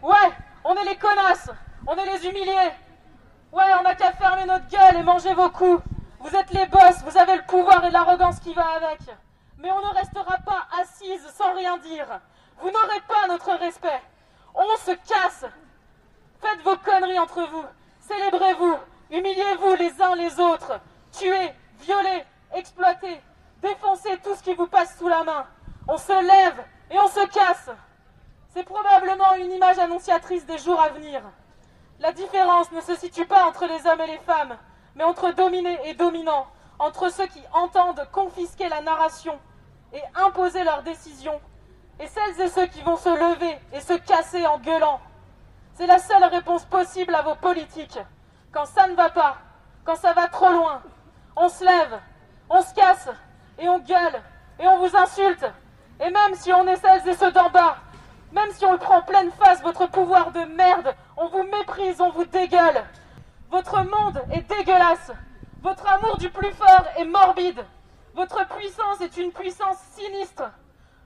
Ouais, 0.01 0.32
on 0.63 0.75
est 0.75 0.86
les 0.86 0.96
connasses, 0.96 1.50
on 1.86 1.96
est 1.96 2.06
les 2.06 2.27
humiliés. 2.27 2.72
Ouais, 3.51 3.65
on 3.79 3.84
n'a 3.84 3.96
qu'à 3.96 4.12
fermer 4.13 4.46
notre 4.46 4.68
gueule 4.68 4.98
et 4.98 5.03
manger 5.03 5.34
vos 5.34 5.50
coups. 5.50 5.84
Vous 6.20 6.36
êtes 6.36 6.51
les 6.51 6.65
boss, 6.68 7.01
vous 7.06 7.18
avez 7.18 7.36
le 7.36 7.44
pouvoir 7.44 7.84
et 7.84 7.91
l'arrogance 7.91 8.39
qui 8.39 8.53
va 8.53 8.65
avec. 8.75 9.00
Mais 9.58 9.72
on 9.72 9.79
ne 9.79 9.94
restera 9.94 10.38
pas 10.38 10.68
assise 10.82 11.27
sans 11.36 11.53
rien 11.53 11.77
dire. 11.77 12.08
Vous 12.62 12.70
n'aurez 12.72 13.01
pas 13.08 13.27
notre 13.27 13.51
respect. 13.58 14.01
On 14.56 14.77
se 14.77 14.91
casse. 14.91 15.46
Faites 16.41 16.62
vos 16.63 16.77
conneries 16.77 17.20
entre 17.20 17.41
vous. 17.41 17.65
Célébrez-vous. 18.00 18.77
Humiliez-vous 19.12 19.75
les 19.75 20.01
uns 20.01 20.15
les 20.15 20.39
autres. 20.39 20.79
Tuez, 21.12 21.53
violez, 21.82 22.24
exploitez. 22.53 23.22
Défoncez 23.62 24.18
tout 24.24 24.36
ce 24.36 24.44
qui 24.44 24.53
vous 24.53 24.68
passe 24.68 24.98
sous 24.98 25.10
la 25.10 25.24
main. 25.24 25.46
On 25.88 25.98
se 25.98 26.13
lève 26.13 26.63
et 26.91 27.00
on 27.00 27.08
se 27.08 27.25
casse. 27.27 27.38
C'est 28.59 28.65
probablement 28.65 29.35
une 29.35 29.53
image 29.53 29.79
annonciatrice 29.79 30.45
des 30.45 30.57
jours 30.57 30.81
à 30.81 30.89
venir. 30.89 31.21
La 32.01 32.11
différence 32.11 32.69
ne 32.73 32.81
se 32.81 32.93
situe 32.93 33.25
pas 33.25 33.45
entre 33.45 33.65
les 33.65 33.87
hommes 33.87 34.01
et 34.01 34.07
les 34.07 34.17
femmes, 34.17 34.57
mais 34.95 35.05
entre 35.05 35.31
dominés 35.31 35.79
et 35.85 35.93
dominants, 35.93 36.45
entre 36.77 37.09
ceux 37.09 37.27
qui 37.27 37.41
entendent 37.53 38.05
confisquer 38.11 38.67
la 38.67 38.81
narration 38.81 39.39
et 39.93 40.01
imposer 40.13 40.65
leurs 40.65 40.83
décisions, 40.83 41.39
et 42.01 42.07
celles 42.07 42.41
et 42.41 42.49
ceux 42.49 42.65
qui 42.65 42.81
vont 42.81 42.97
se 42.97 43.07
lever 43.07 43.57
et 43.71 43.79
se 43.79 43.93
casser 43.93 44.45
en 44.45 44.59
gueulant. 44.59 44.99
C'est 45.75 45.87
la 45.87 45.99
seule 45.99 46.25
réponse 46.25 46.65
possible 46.65 47.15
à 47.15 47.21
vos 47.21 47.35
politiques. 47.35 47.99
Quand 48.51 48.65
ça 48.65 48.87
ne 48.87 48.95
va 48.95 49.09
pas, 49.09 49.37
quand 49.85 49.95
ça 49.95 50.11
va 50.11 50.27
trop 50.27 50.51
loin, 50.51 50.81
on 51.37 51.47
se 51.47 51.63
lève, 51.63 51.97
on 52.49 52.61
se 52.61 52.73
casse, 52.73 53.07
et 53.57 53.69
on 53.69 53.79
gueule, 53.79 54.21
et 54.59 54.67
on 54.67 54.79
vous 54.79 54.97
insulte. 54.97 55.45
Et 56.01 56.09
même 56.09 56.35
si 56.35 56.51
on 56.51 56.67
est 56.67 56.75
celles 56.75 57.07
et 57.07 57.15
ceux 57.15 57.31
d'en 57.31 57.49
bas, 57.51 57.77
même 58.31 58.51
si 58.51 58.65
on 58.65 58.74
le 58.74 58.77
prend 58.77 58.98
en 58.98 59.01
pleine 59.01 59.31
face, 59.31 59.62
votre 59.62 59.88
pouvoir 59.88 60.31
de 60.31 60.41
merde, 60.55 60.93
on 61.17 61.27
vous 61.27 61.43
méprise, 61.43 62.00
on 62.00 62.12
vous 62.12 62.25
dégueule. 62.25 62.83
Votre 63.50 63.77
monde 63.77 64.21
est 64.31 64.48
dégueulasse. 64.48 65.12
Votre 65.62 65.91
amour 65.91 66.17
du 66.17 66.29
plus 66.29 66.51
fort 66.53 66.86
est 66.98 67.05
morbide. 67.05 67.65
Votre 68.15 68.48
puissance 68.48 69.01
est 69.01 69.17
une 69.17 69.31
puissance 69.31 69.77
sinistre. 69.95 70.43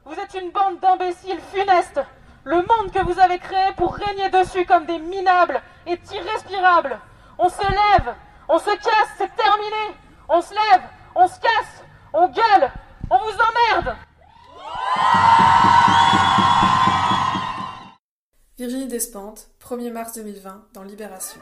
Vous 0.06 0.16
êtes 0.16 0.34
une 0.34 0.52
bande 0.52 0.80
d'imbéciles 0.80 1.40
funestes. 1.54 2.02
Le 2.44 2.58
monde 2.58 2.92
que 2.94 3.04
vous 3.04 3.20
avez 3.20 3.40
créé 3.40 3.72
pour 3.78 3.96
régner 3.96 4.30
dessus 4.30 4.66
comme 4.66 4.86
des 4.86 5.00
minables 5.00 5.62
est 5.86 6.12
irrespirable. 6.12 7.00
On 7.38 7.48
se 7.48 7.62
lève, 7.62 8.14
on 8.50 8.60
se 8.60 8.70
casse, 8.70 9.14
c'est 9.18 9.34
terminé. 9.36 9.96
On 10.28 10.42
se 10.42 10.54
lève, 10.54 10.82
1er 19.74 19.92
mars 19.92 20.14
2020 20.14 20.68
dans 20.74 20.84
Libération. 20.84 21.40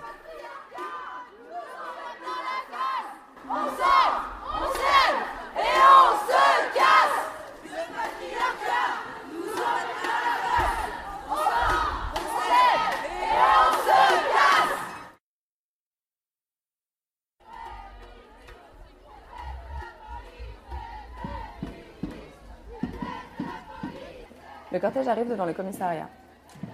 Le 24.71 24.79
cortège 24.79 25.09
arrive 25.09 25.27
devant 25.27 25.43
le 25.43 25.51
commissariat. 25.51 26.07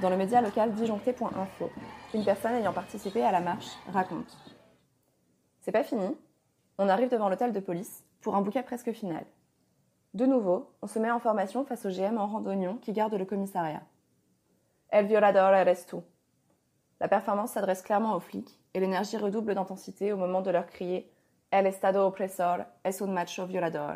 Dans 0.02 0.12
le 0.12 0.18
média 0.18 0.42
local 0.42 0.74
disjoncté.info, 0.74 1.72
une 2.14 2.24
personne 2.24 2.54
ayant 2.54 2.72
participé 2.72 3.24
à 3.24 3.32
la 3.32 3.40
marche 3.40 3.78
raconte. 3.92 4.38
C'est 5.62 5.72
pas 5.72 5.84
fini. 5.84 6.16
On 6.78 6.88
arrive 6.88 7.10
devant 7.10 7.30
l'hôtel 7.30 7.52
de 7.52 7.60
police 7.60 8.04
pour 8.22 8.36
un 8.36 8.42
bouquet 8.42 8.62
presque 8.62 8.92
final. 8.92 9.26
De 10.14 10.28
nouveau, 10.28 10.70
on 10.84 10.88
se 10.88 11.00
met 11.00 11.10
en 11.10 11.20
formation 11.20 11.66
face 11.66 11.88
au 11.88 11.90
GM 11.90 12.20
en 12.20 12.28
randonnion 12.28 12.78
qui 12.78 12.94
garde 12.94 13.16
le 13.16 13.26
commissariat. 13.26 13.82
El 14.90 15.08
violador 15.08 15.56
eres 15.56 15.88
tú. 15.88 16.04
La 17.00 17.08
performance 17.08 17.54
s'adresse 17.54 17.82
clairement 17.82 18.16
aux 18.16 18.20
flics 18.20 18.60
et 18.76 18.80
l'énergie 18.80 19.18
redouble 19.18 19.56
d'intensité 19.56 20.14
au 20.14 20.18
moment 20.18 20.42
de 20.42 20.52
leur 20.52 20.68
crier 20.68 21.12
El 21.50 21.66
estado 21.66 22.06
opresor 22.06 22.66
es 22.84 23.02
un 23.02 23.08
macho 23.08 23.48
violador. 23.48 23.96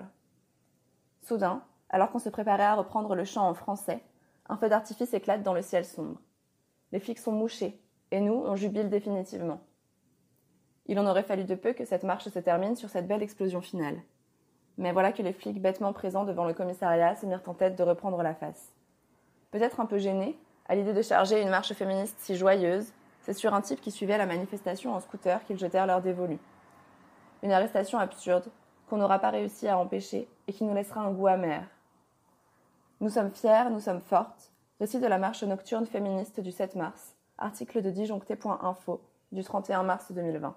Soudain, 1.21 1.61
alors 1.89 2.09
qu'on 2.09 2.19
se 2.19 2.29
préparait 2.29 2.63
à 2.63 2.75
reprendre 2.75 3.13
le 3.13 3.23
chant 3.23 3.47
en 3.47 3.53
français, 3.53 4.01
un 4.51 4.57
feu 4.57 4.67
d'artifice 4.67 5.13
éclate 5.13 5.43
dans 5.43 5.53
le 5.53 5.61
ciel 5.61 5.85
sombre. 5.85 6.19
Les 6.91 6.99
flics 6.99 7.19
sont 7.19 7.31
mouchés, 7.31 7.81
et 8.11 8.19
nous, 8.19 8.33
on 8.33 8.57
jubile 8.57 8.89
définitivement. 8.89 9.61
Il 10.87 10.99
en 10.99 11.07
aurait 11.07 11.23
fallu 11.23 11.45
de 11.45 11.55
peu 11.55 11.71
que 11.71 11.85
cette 11.85 12.03
marche 12.03 12.27
se 12.27 12.39
termine 12.39 12.75
sur 12.75 12.89
cette 12.89 13.07
belle 13.07 13.23
explosion 13.23 13.61
finale. 13.61 14.01
Mais 14.77 14.91
voilà 14.91 15.13
que 15.13 15.21
les 15.21 15.31
flics 15.31 15.61
bêtement 15.61 15.93
présents 15.93 16.25
devant 16.25 16.43
le 16.43 16.53
commissariat 16.53 17.15
se 17.15 17.25
mirent 17.25 17.47
en 17.47 17.53
tête 17.53 17.77
de 17.77 17.83
reprendre 17.83 18.21
la 18.21 18.35
face. 18.35 18.73
Peut-être 19.51 19.79
un 19.79 19.85
peu 19.85 19.99
gênés, 19.99 20.37
à 20.67 20.75
l'idée 20.75 20.93
de 20.93 21.01
charger 21.01 21.41
une 21.41 21.49
marche 21.49 21.71
féministe 21.71 22.17
si 22.19 22.35
joyeuse, 22.35 22.91
c'est 23.21 23.33
sur 23.33 23.53
un 23.53 23.61
type 23.61 23.79
qui 23.79 23.91
suivait 23.91 24.17
la 24.17 24.25
manifestation 24.25 24.93
en 24.93 24.99
scooter 24.99 25.45
qu'ils 25.45 25.59
jetèrent 25.59 25.87
leur 25.87 26.01
dévolu. 26.01 26.39
Une 27.41 27.53
arrestation 27.53 27.99
absurde, 27.99 28.51
qu'on 28.89 28.97
n'aura 28.97 29.19
pas 29.19 29.29
réussi 29.29 29.69
à 29.69 29.77
empêcher 29.77 30.27
et 30.47 30.51
qui 30.51 30.65
nous 30.65 30.75
laissera 30.75 30.99
un 30.99 31.11
goût 31.11 31.27
amer. 31.27 31.63
Nous 33.01 33.09
sommes 33.09 33.31
fiers, 33.33 33.71
nous 33.71 33.79
sommes 33.79 33.99
fortes. 33.99 34.51
Récit 34.79 34.99
de 34.99 35.07
la 35.07 35.17
marche 35.17 35.41
nocturne 35.41 35.87
féministe 35.87 36.39
du 36.39 36.51
7 36.51 36.75
mars. 36.75 37.15
Article 37.39 37.81
de 37.81 37.89
disjoncté.info 37.89 39.01
du 39.31 39.43
31 39.43 39.81
mars 39.81 40.11
2020. 40.11 40.55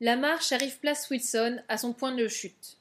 La 0.00 0.16
marche 0.16 0.52
arrive 0.52 0.78
place 0.80 1.08
Wilson 1.08 1.62
à 1.68 1.78
son 1.78 1.94
point 1.94 2.12
de 2.12 2.28
chute. 2.28 2.76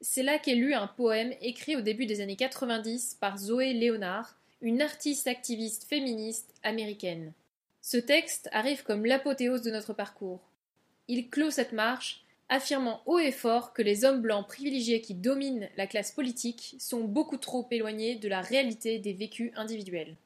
C'est 0.00 0.22
là 0.22 0.38
qu'est 0.38 0.54
lu 0.54 0.72
un 0.72 0.86
poème 0.86 1.34
écrit 1.42 1.76
au 1.76 1.82
début 1.82 2.06
des 2.06 2.22
années 2.22 2.36
90 2.36 3.18
par 3.20 3.36
Zoé 3.36 3.74
Leonard, 3.74 4.38
une 4.62 4.80
artiste 4.80 5.26
activiste 5.26 5.84
féministe 5.88 6.54
américaine. 6.62 7.32
Ce 7.80 7.96
texte 7.96 8.48
arrive 8.52 8.84
comme 8.84 9.04
l'apothéose 9.04 9.62
de 9.62 9.72
notre 9.72 9.92
parcours. 9.92 10.40
Il 11.08 11.28
clôt 11.30 11.50
cette 11.50 11.72
marche, 11.72 12.24
affirmant 12.48 13.02
haut 13.06 13.18
et 13.18 13.32
fort 13.32 13.72
que 13.72 13.82
les 13.82 14.04
hommes 14.04 14.22
blancs 14.22 14.46
privilégiés 14.46 15.00
qui 15.00 15.14
dominent 15.14 15.68
la 15.76 15.88
classe 15.88 16.12
politique 16.12 16.76
sont 16.78 17.02
beaucoup 17.02 17.38
trop 17.38 17.66
éloignés 17.72 18.14
de 18.14 18.28
la 18.28 18.40
réalité 18.40 19.00
des 19.00 19.12
vécus 19.12 19.50
individuels. 19.56 20.16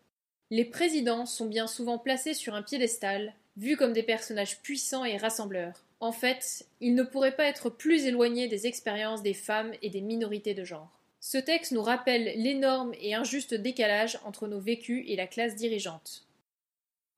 Les 0.51 0.67
présidents 0.67 1.25
sont 1.25 1.47
bien 1.47 1.67
souvent 1.67 1.99
placés 1.99 2.35
sur 2.35 2.55
un 2.55 2.63
piédestal, 2.63 3.35
vus 3.57 3.79
comme 3.79 3.95
des 3.95 4.03
personnages 4.03 4.61
puissants 4.61 5.07
et 5.07 5.17
rassembleurs. 5.17 5.83
En 6.01 6.13
fait, 6.13 6.67
ils 6.83 6.95
ne 6.95 7.05
pourraient 7.05 7.37
pas 7.37 7.47
être 7.47 7.71
plus 7.71 8.05
éloignés 8.05 8.49
des 8.49 8.67
expériences 8.67 9.23
des 9.23 9.35
femmes 9.35 9.73
et 9.81 9.89
des 9.89 10.03
minorités 10.03 10.53
de 10.53 10.63
genre. 10.63 10.96
Ce 11.29 11.39
texte 11.39 11.73
nous 11.73 11.83
rappelle 11.83 12.23
l'énorme 12.37 12.93
et 13.01 13.17
injuste 13.17 13.53
décalage 13.53 14.17
entre 14.25 14.47
nos 14.47 14.61
vécus 14.61 15.03
et 15.09 15.17
la 15.17 15.27
classe 15.27 15.57
dirigeante. 15.57 16.23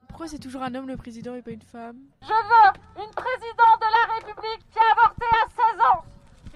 Pourquoi 0.09 0.29
c'est 0.29 0.39
toujours 0.39 0.63
un 0.63 0.75
homme 0.75 0.89
le 0.89 0.97
président 0.97 1.35
et 1.35 1.43
pas 1.43 1.51
une 1.51 1.61
femme? 1.61 2.01
Je 2.23 2.33
veux 2.33 3.05
une 3.05 3.13
présidente 3.13 3.81
de 3.85 3.91
la 3.93 4.15
République 4.15 4.65
qui 4.73 4.79
a 4.79 4.93
avorté 4.97 5.27
à 5.29 5.45
16 5.53 5.81
ans. 5.93 6.05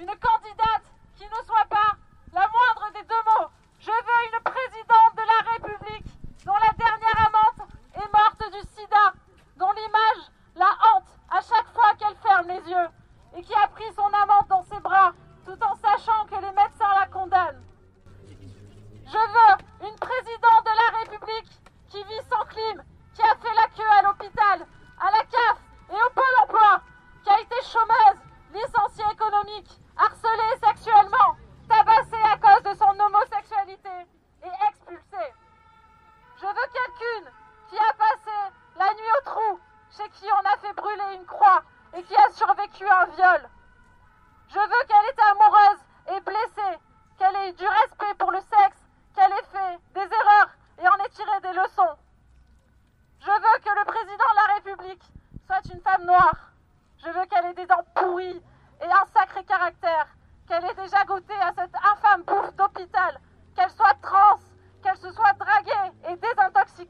Une 0.01 0.17
candidate 0.17 0.87
qui 1.15 1.25
ne 1.25 1.45
soit 1.45 1.69
pas 1.69 1.93
la 2.33 2.49
moindre 2.49 2.89
des 2.95 3.05
deux 3.05 3.23
mots. 3.29 3.49
Je 3.81 3.93
veux 3.93 4.21
une 4.33 4.41
présidente 4.49 5.13
de 5.13 5.27
la 5.29 5.41
République 5.53 6.09
dont 6.47 6.57
la 6.57 6.73
dernière 6.73 7.21
amante 7.21 7.69
est 8.01 8.13
morte 8.17 8.49
du 8.49 8.65
sida, 8.73 9.13
dont 9.59 9.73
l'image 9.77 10.25
la 10.57 10.73
hante 10.89 11.13
à 11.29 11.43
chaque 11.43 11.69
fois 11.77 11.93
qu'elle 12.01 12.17
ferme 12.17 12.49
les 12.49 12.65
yeux 12.73 12.89
et 13.37 13.43
qui 13.43 13.53
a 13.53 13.69
pris 13.69 13.93
son 13.95 14.09
amante 14.09 14.49
dans 14.49 14.65
ses 14.65 14.81
bras 14.81 15.13
tout 15.45 15.59
en 15.63 15.75
sachant 15.77 16.25
que 16.27 16.35
les 16.37 16.53
médecins 16.53 16.95
la 16.99 17.07
condamnent. 17.07 17.63
Je 19.07 19.13
veux 19.13 19.62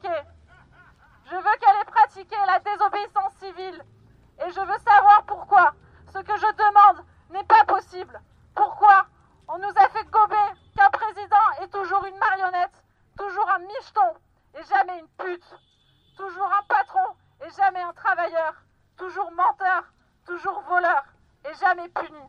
Je 0.03 1.35
veux 1.35 1.57
qu'elle 1.59 1.81
ait 1.81 1.91
pratiqué 1.91 2.35
la 2.45 2.59
désobéissance 2.59 3.33
civile. 3.39 3.83
Et 4.45 4.51
je 4.51 4.59
veux 4.59 4.79
savoir 4.85 5.23
pourquoi 5.25 5.73
ce 6.11 6.19
que 6.19 6.35
je 6.37 6.51
demande 6.57 7.05
n'est 7.31 7.45
pas 7.45 7.63
possible. 7.65 8.19
Pourquoi 8.55 9.07
on 9.47 9.57
nous 9.57 9.73
a 9.75 9.89
fait 9.89 10.05
gober 10.09 10.59
qu'un 10.75 10.89
président 10.89 11.61
est 11.61 11.67
toujours 11.67 12.05
une 12.05 12.17
marionnette, 12.17 12.83
toujours 13.17 13.49
un 13.49 13.59
micheton 13.59 14.19
et 14.55 14.63
jamais 14.69 14.99
une 14.99 15.07
pute, 15.17 15.55
toujours 16.17 16.51
un 16.51 16.63
patron 16.67 17.15
et 17.45 17.51
jamais 17.55 17.81
un 17.81 17.93
travailleur, 17.93 18.63
toujours 18.97 19.31
menteur, 19.31 19.91
toujours 20.25 20.61
voleur 20.67 21.03
et 21.45 21.55
jamais 21.59 21.89
puni. 21.89 22.21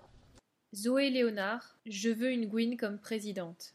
Zoé 0.75 1.11
Léonard, 1.11 1.77
je 1.87 2.11
veux 2.11 2.31
une 2.31 2.49
Gwyn 2.49 2.77
comme 2.77 2.99
présidente. 2.99 3.75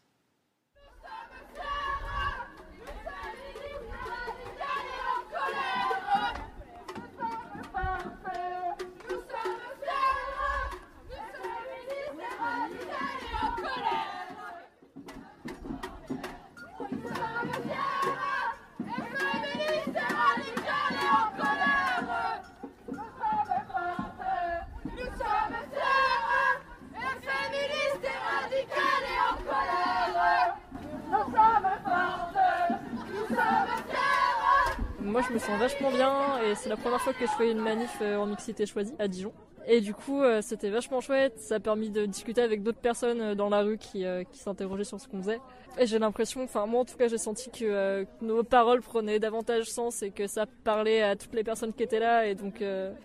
Je 35.30 35.34
me 35.34 35.38
sens 35.38 35.60
vachement 35.60 35.92
bien 35.92 36.42
et 36.42 36.56
c'est 36.56 36.68
la 36.68 36.76
première 36.76 37.00
fois 37.00 37.12
que 37.12 37.24
je 37.24 37.30
fais 37.30 37.52
une 37.52 37.60
manif 37.60 38.02
en 38.02 38.26
mixité 38.26 38.66
choisie 38.66 38.94
à 38.98 39.06
Dijon. 39.06 39.32
Et 39.68 39.80
du 39.80 39.94
coup, 39.94 40.22
c'était 40.40 40.70
vachement 40.70 41.00
chouette. 41.00 41.38
Ça 41.38 41.56
a 41.56 41.60
permis 41.60 41.90
de 41.90 42.04
discuter 42.04 42.40
avec 42.42 42.64
d'autres 42.64 42.80
personnes 42.80 43.34
dans 43.34 43.48
la 43.48 43.60
rue 43.60 43.78
qui, 43.78 44.04
qui 44.32 44.38
s'interrogeaient 44.40 44.84
sur 44.84 44.98
ce 44.98 45.06
qu'on 45.06 45.22
faisait. 45.22 45.38
Et 45.78 45.86
j'ai 45.86 46.00
l'impression, 46.00 46.42
enfin 46.42 46.66
moi 46.66 46.80
en 46.80 46.84
tout 46.84 46.96
cas, 46.96 47.06
j'ai 47.06 47.18
senti 47.18 47.48
que 47.50 48.04
nos 48.22 48.42
paroles 48.42 48.80
prenaient 48.80 49.20
davantage 49.20 49.70
sens 49.70 50.02
et 50.02 50.10
que 50.10 50.26
ça 50.26 50.46
parlait 50.64 51.02
à 51.02 51.14
toutes 51.14 51.34
les 51.34 51.44
personnes 51.44 51.72
qui 51.72 51.84
étaient 51.84 52.00
là. 52.00 52.26
Et 52.26 52.34
donc, 52.34 52.60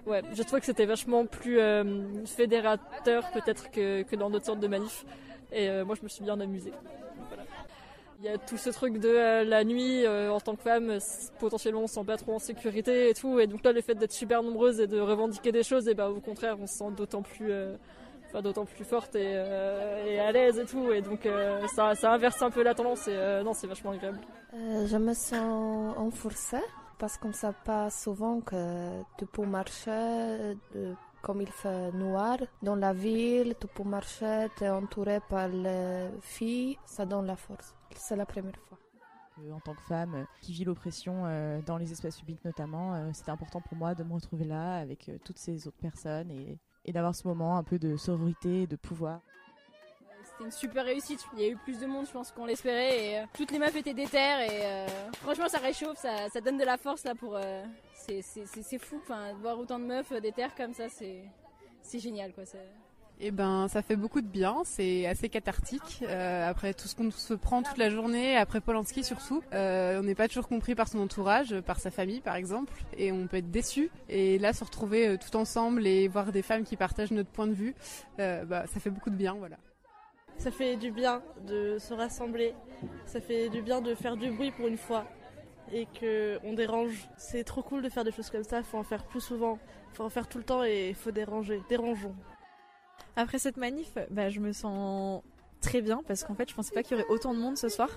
ouais, 0.07 0.23
je 0.33 0.41
trouve 0.41 0.59
que 0.59 0.65
c'était 0.65 0.87
vachement 0.87 1.27
plus 1.27 1.59
fédérateur 2.25 3.29
peut-être 3.33 3.69
que, 3.69 4.01
que 4.01 4.15
dans 4.15 4.31
d'autres 4.31 4.45
sortes 4.45 4.59
de 4.59 4.67
manifs. 4.67 5.05
Et 5.51 5.69
moi, 5.83 5.93
je 5.95 6.01
me 6.01 6.07
suis 6.07 6.23
bien 6.23 6.39
amusée. 6.39 6.73
Il 8.19 8.25
y 8.25 8.29
a 8.29 8.37
tout 8.37 8.57
ce 8.57 8.69
truc 8.69 8.97
de 8.99 9.09
euh, 9.09 9.43
la 9.43 9.63
nuit 9.63 10.05
euh, 10.05 10.31
en 10.31 10.39
tant 10.39 10.55
que 10.55 10.61
femme, 10.61 10.97
potentiellement 11.39 11.81
on 11.81 11.87
se 11.87 11.95
sent 11.95 12.05
pas 12.05 12.17
trop 12.17 12.35
en 12.35 12.39
sécurité 12.39 13.09
et 13.09 13.13
tout. 13.13 13.39
Et 13.39 13.47
donc 13.47 13.63
là, 13.63 13.73
le 13.73 13.81
fait 13.81 13.95
d'être 13.95 14.13
super 14.13 14.41
nombreuse 14.41 14.79
et 14.79 14.87
de 14.87 14.99
revendiquer 14.99 15.51
des 15.51 15.63
choses, 15.63 15.85
ben 15.85 16.07
au 16.07 16.21
contraire, 16.21 16.57
on 16.59 16.67
se 16.67 16.75
sent 16.75 16.91
d'autant 16.95 17.21
plus, 17.21 17.51
euh, 17.51 17.75
d'autant 18.41 18.65
plus 18.65 18.85
forte 18.85 19.15
et, 19.15 19.37
à 19.37 20.31
l'aise 20.31 20.59
et 20.59 20.65
tout. 20.65 20.91
Et 20.91 21.01
donc 21.01 21.27
ça, 21.75 21.93
inverse 22.03 22.41
un 22.41 22.51
peu 22.51 22.63
la 22.63 22.73
tendance. 22.73 23.07
Et 23.07 23.41
non, 23.43 23.53
c'est 23.53 23.67
vachement 23.67 23.91
agréable. 23.91 24.19
je 24.53 24.97
me 24.97 25.13
sens 25.13 25.95
renforcée 25.95 26.63
parce 26.97 27.17
qu'on 27.17 27.29
ne 27.29 27.33
sait 27.33 27.47
pas 27.65 27.89
souvent 27.89 28.39
que 28.39 29.01
tu 29.17 29.25
peux 29.25 29.45
marcher 29.45 30.55
comme 31.21 31.41
il 31.41 31.51
fait 31.51 31.91
noir 31.93 32.37
dans 32.61 32.75
la 32.75 32.93
ville, 32.93 33.55
tu 33.59 33.65
peux 33.65 33.83
marcher, 33.83 34.47
tu 34.55 34.63
es 34.63 34.69
entouré 34.69 35.19
par 35.27 35.47
les 35.47 36.07
filles, 36.21 36.77
ça 36.85 37.03
donne 37.03 37.25
la 37.25 37.35
force. 37.35 37.73
C'est 37.97 38.15
la 38.15 38.25
première 38.25 38.57
fois. 38.67 38.77
En 39.51 39.59
tant 39.59 39.73
que 39.73 39.81
femme 39.81 40.15
euh, 40.15 40.23
qui 40.41 40.53
vit 40.53 40.63
l'oppression 40.63 41.23
euh, 41.25 41.61
dans 41.61 41.77
les 41.77 41.91
espaces 41.91 42.17
publics 42.19 42.43
notamment, 42.45 42.95
euh, 42.95 43.09
c'était 43.11 43.31
important 43.31 43.59
pour 43.59 43.75
moi 43.75 43.93
de 43.93 44.03
me 44.03 44.13
retrouver 44.13 44.45
là 44.45 44.77
avec 44.77 45.11
toutes 45.25 45.37
ces 45.37 45.67
autres 45.67 45.77
personnes 45.77 46.31
et, 46.31 46.57
et 46.85 46.93
d'avoir 46.93 47.13
ce 47.13 47.27
moment 47.27 47.57
un 47.57 47.63
peu 47.63 47.77
de 47.77 47.97
sororité 47.97 48.61
et 48.61 48.67
de 48.67 48.77
pouvoir. 48.77 49.19
C'était 50.23 50.45
une 50.45 50.51
super 50.51 50.85
réussite. 50.85 51.25
Il 51.33 51.41
y 51.41 51.45
a 51.45 51.49
eu 51.49 51.57
plus 51.57 51.79
de 51.79 51.85
monde, 51.85 52.07
je 52.07 52.11
pense, 52.11 52.31
qu'on 52.31 52.45
l'espérait. 52.45 53.05
Et 53.05 53.25
toutes 53.33 53.51
les 53.51 53.59
meufs 53.59 53.75
étaient 53.75 53.93
déterres. 53.93 54.39
Et 54.39 54.87
franchement, 55.17 55.47
ça 55.47 55.59
réchauffe, 55.59 55.97
ça, 55.99 56.29
ça, 56.29 56.41
donne 56.41 56.57
de 56.57 56.63
la 56.63 56.77
force 56.77 57.03
là 57.03 57.13
pour. 57.13 57.37
c'est 57.93 58.79
fou. 58.79 58.99
Enfin, 59.03 59.33
voir 59.35 59.59
autant 59.59 59.77
de 59.77 59.85
meufs 59.85 60.11
déterres 60.19 60.55
comme 60.55 60.73
ça, 60.73 60.89
c'est 60.89 61.99
génial, 61.99 62.33
quoi. 62.33 62.43
Eh 63.21 63.31
ben, 63.31 63.67
ça 63.69 63.81
fait 63.81 63.95
beaucoup 63.95 64.21
de 64.21 64.27
bien. 64.27 64.57
C'est 64.65 65.05
assez 65.05 65.29
cathartique. 65.29 66.03
Euh, 66.03 66.49
après 66.49 66.73
tout 66.73 66.87
ce 66.87 66.95
qu'on 66.95 67.11
se 67.11 67.33
prend 67.33 67.63
toute 67.63 67.77
la 67.77 67.89
journée, 67.89 68.35
après 68.37 68.59
Polanski 68.59 69.03
surtout, 69.03 69.41
euh, 69.53 69.99
on 69.99 70.03
n'est 70.03 70.15
pas 70.15 70.27
toujours 70.27 70.47
compris 70.47 70.75
par 70.75 70.87
son 70.87 70.99
entourage, 70.99 71.59
par 71.61 71.79
sa 71.79 71.91
famille 71.91 72.21
par 72.21 72.35
exemple, 72.35 72.73
et 72.97 73.11
on 73.11 73.27
peut 73.27 73.37
être 73.37 73.51
déçu. 73.51 73.89
Et 74.09 74.37
là, 74.37 74.53
se 74.53 74.63
retrouver 74.63 75.07
euh, 75.07 75.17
tout 75.17 75.35
ensemble 75.37 75.87
et 75.87 76.07
voir 76.07 76.31
des 76.31 76.41
femmes 76.41 76.63
qui 76.63 76.75
partagent 76.75 77.11
notre 77.11 77.29
point 77.29 77.47
de 77.47 77.53
vue, 77.53 77.75
bah, 78.17 78.65
ça 78.67 78.79
fait 78.79 78.89
beaucoup 78.89 79.09
de 79.09 79.15
bien, 79.15 79.33
voilà. 79.33 79.57
Ça 80.37 80.51
fait 80.51 80.75
du 80.75 80.91
bien 80.91 81.21
de 81.47 81.77
se 81.79 81.93
rassembler. 81.93 82.53
Ça 83.05 83.21
fait 83.21 83.49
du 83.49 83.61
bien 83.61 83.79
de 83.81 83.95
faire 83.95 84.17
du 84.17 84.31
bruit 84.31 84.51
pour 84.51 84.67
une 84.67 84.77
fois 84.77 85.05
et 85.71 85.87
que 85.99 86.39
on 86.43 86.53
dérange. 86.53 87.07
C'est 87.17 87.43
trop 87.43 87.61
cool 87.61 87.81
de 87.81 87.89
faire 87.89 88.03
des 88.03 88.11
choses 88.11 88.29
comme 88.29 88.43
ça. 88.43 88.61
Faut 88.61 88.77
en 88.77 88.83
faire 88.83 89.05
plus 89.05 89.21
souvent. 89.21 89.57
Faut 89.93 90.03
en 90.03 90.09
faire 90.09 90.27
tout 90.27 90.37
le 90.37 90.43
temps 90.43 90.63
et 90.63 90.93
faut 90.93 91.11
déranger. 91.11 91.61
Dérangeons. 91.69 92.15
Après 93.15 93.39
cette 93.39 93.57
manif, 93.57 93.97
bah, 94.11 94.29
je 94.29 94.39
me 94.39 94.51
sens 94.51 95.21
très 95.61 95.81
bien 95.81 96.01
parce 96.07 96.23
qu'en 96.23 96.35
fait 96.35 96.49
je 96.49 96.53
pensais 96.53 96.73
pas 96.73 96.83
qu'il 96.83 96.97
y 96.97 97.01
aurait 97.01 97.09
autant 97.09 97.33
de 97.33 97.39
monde 97.39 97.57
ce 97.57 97.69
soir. 97.69 97.89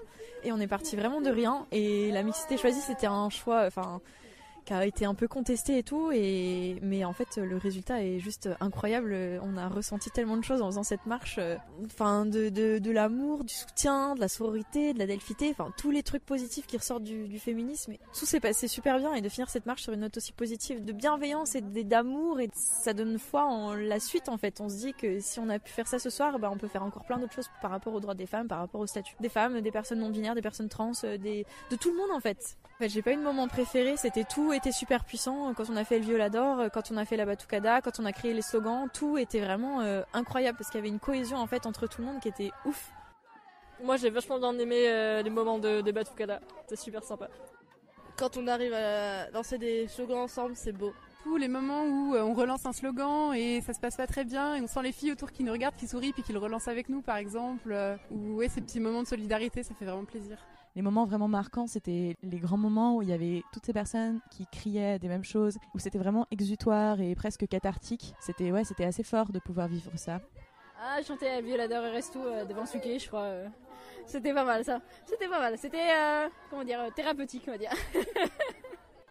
Et 0.44 0.52
on 0.52 0.59
est 0.59 0.66
parti 0.66 0.96
vraiment 0.96 1.20
de 1.20 1.31
rien. 1.31 1.66
Et 1.72 2.11
la 2.12 2.22
mixité 2.22 2.57
choisie 2.57 2.81
c'était 2.81 3.07
un 3.07 3.28
choix 3.31 3.64
enfin 3.66 4.00
a 4.70 4.87
été 4.87 5.04
un 5.04 5.14
peu 5.14 5.28
contesté 5.28 5.78
et 5.78 5.83
tout, 5.83 6.11
et 6.12 6.78
mais 6.83 7.04
en 7.04 7.12
fait 7.12 7.37
le 7.37 7.57
résultat 7.57 8.02
est 8.02 8.18
juste 8.18 8.48
incroyable. 8.61 9.16
On 9.42 9.57
a 9.57 9.68
ressenti 9.68 10.11
tellement 10.11 10.37
de 10.37 10.44
choses 10.44 10.62
en 10.62 10.66
faisant 10.66 10.83
cette 10.83 11.07
marche, 11.07 11.37
euh, 11.38 11.57
enfin 11.85 12.26
de, 12.26 12.48
de, 12.48 12.78
de 12.78 12.90
l'amour, 12.90 13.44
du 13.44 13.54
soutien, 13.54 14.14
de 14.14 14.20
la 14.20 14.28
sororité, 14.28 14.92
de 14.94 14.98
la 14.98 15.07
delphité, 15.07 15.50
enfin 15.50 15.72
tous 15.76 15.90
les 15.90 16.02
trucs 16.02 16.24
positifs 16.24 16.66
qui 16.66 16.76
ressortent 16.76 17.04
du, 17.04 17.28
du 17.28 17.38
féminisme. 17.38 17.92
Et 17.92 18.00
tout 18.18 18.26
s'est 18.26 18.40
passé 18.40 18.68
super 18.68 18.98
bien 18.98 19.14
et 19.14 19.20
de 19.20 19.28
finir 19.28 19.50
cette 19.50 19.66
marche 19.66 19.83
sur 19.83 19.92
une 19.92 20.00
note 20.00 20.16
aussi 20.16 20.33
positive, 20.33 20.85
de 20.85 20.92
bienveillance 20.92 21.54
et 21.54 21.61
d'amour 21.61 22.40
et 22.40 22.50
ça 22.54 22.92
donne 22.92 23.18
foi 23.18 23.44
en 23.44 23.74
la 23.74 24.00
suite 24.00 24.28
en 24.28 24.37
fait. 24.38 24.61
On 24.61 24.68
se 24.68 24.76
dit 24.76 24.94
que 24.94 25.20
si 25.20 25.40
on 25.40 25.48
a 25.48 25.59
pu 25.59 25.72
faire 25.72 25.87
ça 25.87 25.98
ce 25.98 26.11
soir, 26.11 26.38
bah, 26.38 26.50
on 26.52 26.59
peut 26.59 26.68
faire 26.68 26.83
encore 26.83 27.04
plein 27.04 27.18
d'autres 27.18 27.35
choses 27.35 27.50
par 27.62 27.70
rapport 27.70 27.94
aux 27.94 28.00
droits 28.00 28.14
des 28.14 28.26
femmes, 28.26 28.48
par 28.48 28.59
rapport 28.59 28.81
au 28.81 28.87
statut 28.87 29.14
des 29.20 29.28
femmes, 29.28 29.61
des 29.61 29.70
personnes 29.70 30.00
non 30.00 30.11
binaires, 30.11 30.35
des 30.35 30.42
personnes 30.42 30.68
trans, 30.68 30.92
euh, 31.04 31.18
des 31.18 31.46
de 31.70 31.76
tout 31.76 31.90
le 31.90 31.96
monde 31.96 32.11
en 32.12 32.20
fait. 32.20 32.57
En 32.76 32.78
fait, 32.78 32.88
j'ai 32.90 33.02
pas 33.02 33.12
eu 33.12 33.16
de 33.16 33.22
moment 33.22 33.48
préféré, 33.48 33.96
c'était 33.96 34.24
tout 34.24 34.52
était 34.59 34.73
super 34.73 35.05
puissant. 35.05 35.55
Quand 35.55 35.71
on 35.71 35.77
a 35.77 35.85
fait 35.85 35.99
le 35.99 36.05
violador, 36.05 36.71
quand 36.73 36.90
on 36.90 36.97
a 36.97 37.05
fait 37.05 37.16
la 37.16 37.25
batucada, 37.25 37.81
quand 37.81 37.99
on 37.99 38.05
a 38.05 38.12
créé 38.12 38.35
les 38.35 38.42
slogans, 38.42 38.88
tout 38.92 39.16
était 39.16 39.40
vraiment 39.40 39.81
euh, 39.81 40.03
incroyable 40.12 40.59
parce 40.59 40.71
qu'il 40.71 40.79
y 40.79 40.83
avait 40.83 40.88
une 40.88 41.01
cohésion 41.01 41.38
en 41.38 41.47
fait 41.47 41.66
entre 41.66 41.87
tout 41.87 42.03
le 42.03 42.09
monde 42.09 42.21
qui 42.21 42.29
était 42.29 42.51
ouf. 42.64 42.90
Moi, 43.83 43.97
j'ai 43.97 44.11
vachement 44.11 44.38
bien 44.38 44.59
aimé 44.59 44.88
euh, 44.88 45.23
les 45.23 45.31
moments 45.31 45.59
de, 45.59 45.81
de 45.81 45.92
batucada. 45.92 46.40
C'était 46.62 46.77
super 46.77 47.03
sympa. 47.05 47.29
Quand 48.16 48.37
on 48.37 48.49
arrive 48.49 48.75
à 48.75 49.31
lancer 49.31 49.59
des 49.59 49.87
slogans 49.87 50.18
ensemble, 50.18 50.57
c'est 50.57 50.73
beau 50.73 50.92
tous 51.22 51.37
les 51.37 51.48
moments 51.48 51.85
où 51.85 52.14
euh, 52.14 52.22
on 52.22 52.35
relance 52.35 52.66
un 52.66 52.72
slogan 52.72 53.35
et 53.35 53.61
ça 53.61 53.72
se 53.72 53.81
passe 53.81 53.96
pas 53.96 54.07
très 54.07 54.24
bien 54.24 54.54
et 54.54 54.61
on 54.61 54.66
sent 54.66 54.83
les 54.83 54.92
filles 54.92 55.12
autour 55.12 55.33
qui 55.33 55.44
nous 55.44 55.52
regardent, 55.52 55.76
qui 55.76 55.88
sourient 55.88 56.12
puis 56.12 56.22
qui 56.22 56.33
le 56.33 56.38
relancent 56.38 56.68
avec 56.68 56.88
nous 56.88 57.02
par 57.02 57.16
exemple. 57.16 57.76
ou 58.11 58.37
ouais, 58.37 58.48
ces 58.48 58.61
petits 58.61 58.81
moments 58.81 59.02
de 59.02 59.09
solidarité, 59.09 59.62
ça 59.62 59.74
fait 59.74 59.85
vraiment 59.85 60.04
plaisir 60.04 60.38
les 60.78 60.83
moments 60.83 61.07
vraiment 61.07 61.26
marquants, 61.26 61.66
c'était 61.66 62.16
les 62.22 62.38
grands 62.38 62.57
moments 62.57 62.96
où 62.96 63.02
il 63.02 63.09
y 63.09 63.12
avait 63.12 63.42
toutes 63.52 63.66
ces 63.66 63.72
personnes 63.72 64.20
qui 64.31 64.46
criaient 64.46 65.00
des 65.00 65.09
mêmes 65.09 65.24
choses, 65.24 65.59
où 65.74 65.81
c'était 65.81 65.98
vraiment 65.98 66.28
exutoire 66.31 67.00
et 67.00 67.16
presque 67.16 67.48
cathartique. 67.48 68.14
C'était 68.20 68.52
ouais, 68.52 68.62
c'était 68.62 68.85
assez 68.85 69.02
fort 69.02 69.33
de 69.33 69.40
pouvoir 69.40 69.66
vivre 69.66 69.90
ça. 69.96 70.20
Ah, 70.81 71.02
chanter 71.02 71.28
à 71.28 71.40
Violador 71.40 71.85
et 71.85 71.90
Resto 71.90 72.20
euh, 72.20 72.44
devant 72.44 72.64
Suquet, 72.64 73.00
je 73.00 73.09
crois. 73.09 73.22
Euh, 73.22 73.48
c'était 74.07 74.33
pas 74.33 74.44
mal 74.44 74.64
ça. 74.64 74.81
C'était 75.04 75.26
pas 75.26 75.40
mal. 75.40 75.59
C'était 75.59 75.90
euh, 75.90 76.28
comment 76.48 76.62
dire 76.62 76.78
thérapeutique, 76.94 77.42
on 77.48 77.50
va 77.50 77.59
dire. 77.59 77.72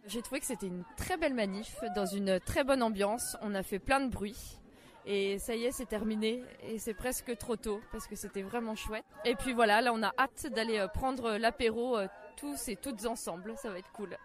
J'ai 0.08 0.22
trouvé 0.22 0.40
que 0.40 0.46
c'était 0.46 0.68
une 0.68 0.84
très 0.96 1.18
belle 1.18 1.34
manif 1.34 1.84
dans 1.94 2.06
une 2.06 2.40
très 2.40 2.64
bonne 2.64 2.82
ambiance. 2.82 3.36
On 3.42 3.54
a 3.54 3.62
fait 3.62 3.78
plein 3.78 4.00
de 4.00 4.10
bruit. 4.10 4.58
Et 5.04 5.38
ça 5.38 5.54
y 5.54 5.66
est, 5.66 5.70
c'est 5.70 5.84
terminé. 5.84 6.42
Et 6.62 6.78
c'est 6.78 6.94
presque 6.94 7.36
trop 7.36 7.56
tôt 7.56 7.82
parce 7.92 8.06
que 8.06 8.16
c'était 8.16 8.40
vraiment 8.40 8.74
chouette. 8.74 9.04
Et 9.26 9.34
puis 9.34 9.52
voilà, 9.52 9.82
là 9.82 9.92
on 9.92 10.02
a 10.02 10.14
hâte 10.18 10.46
d'aller 10.54 10.78
euh, 10.78 10.88
prendre 10.88 11.36
l'apéro 11.36 11.98
euh, 11.98 12.06
tous 12.38 12.68
et 12.68 12.76
toutes 12.76 13.04
ensemble. 13.04 13.52
Ça 13.58 13.70
va 13.70 13.78
être 13.78 13.92
cool. 13.92 14.16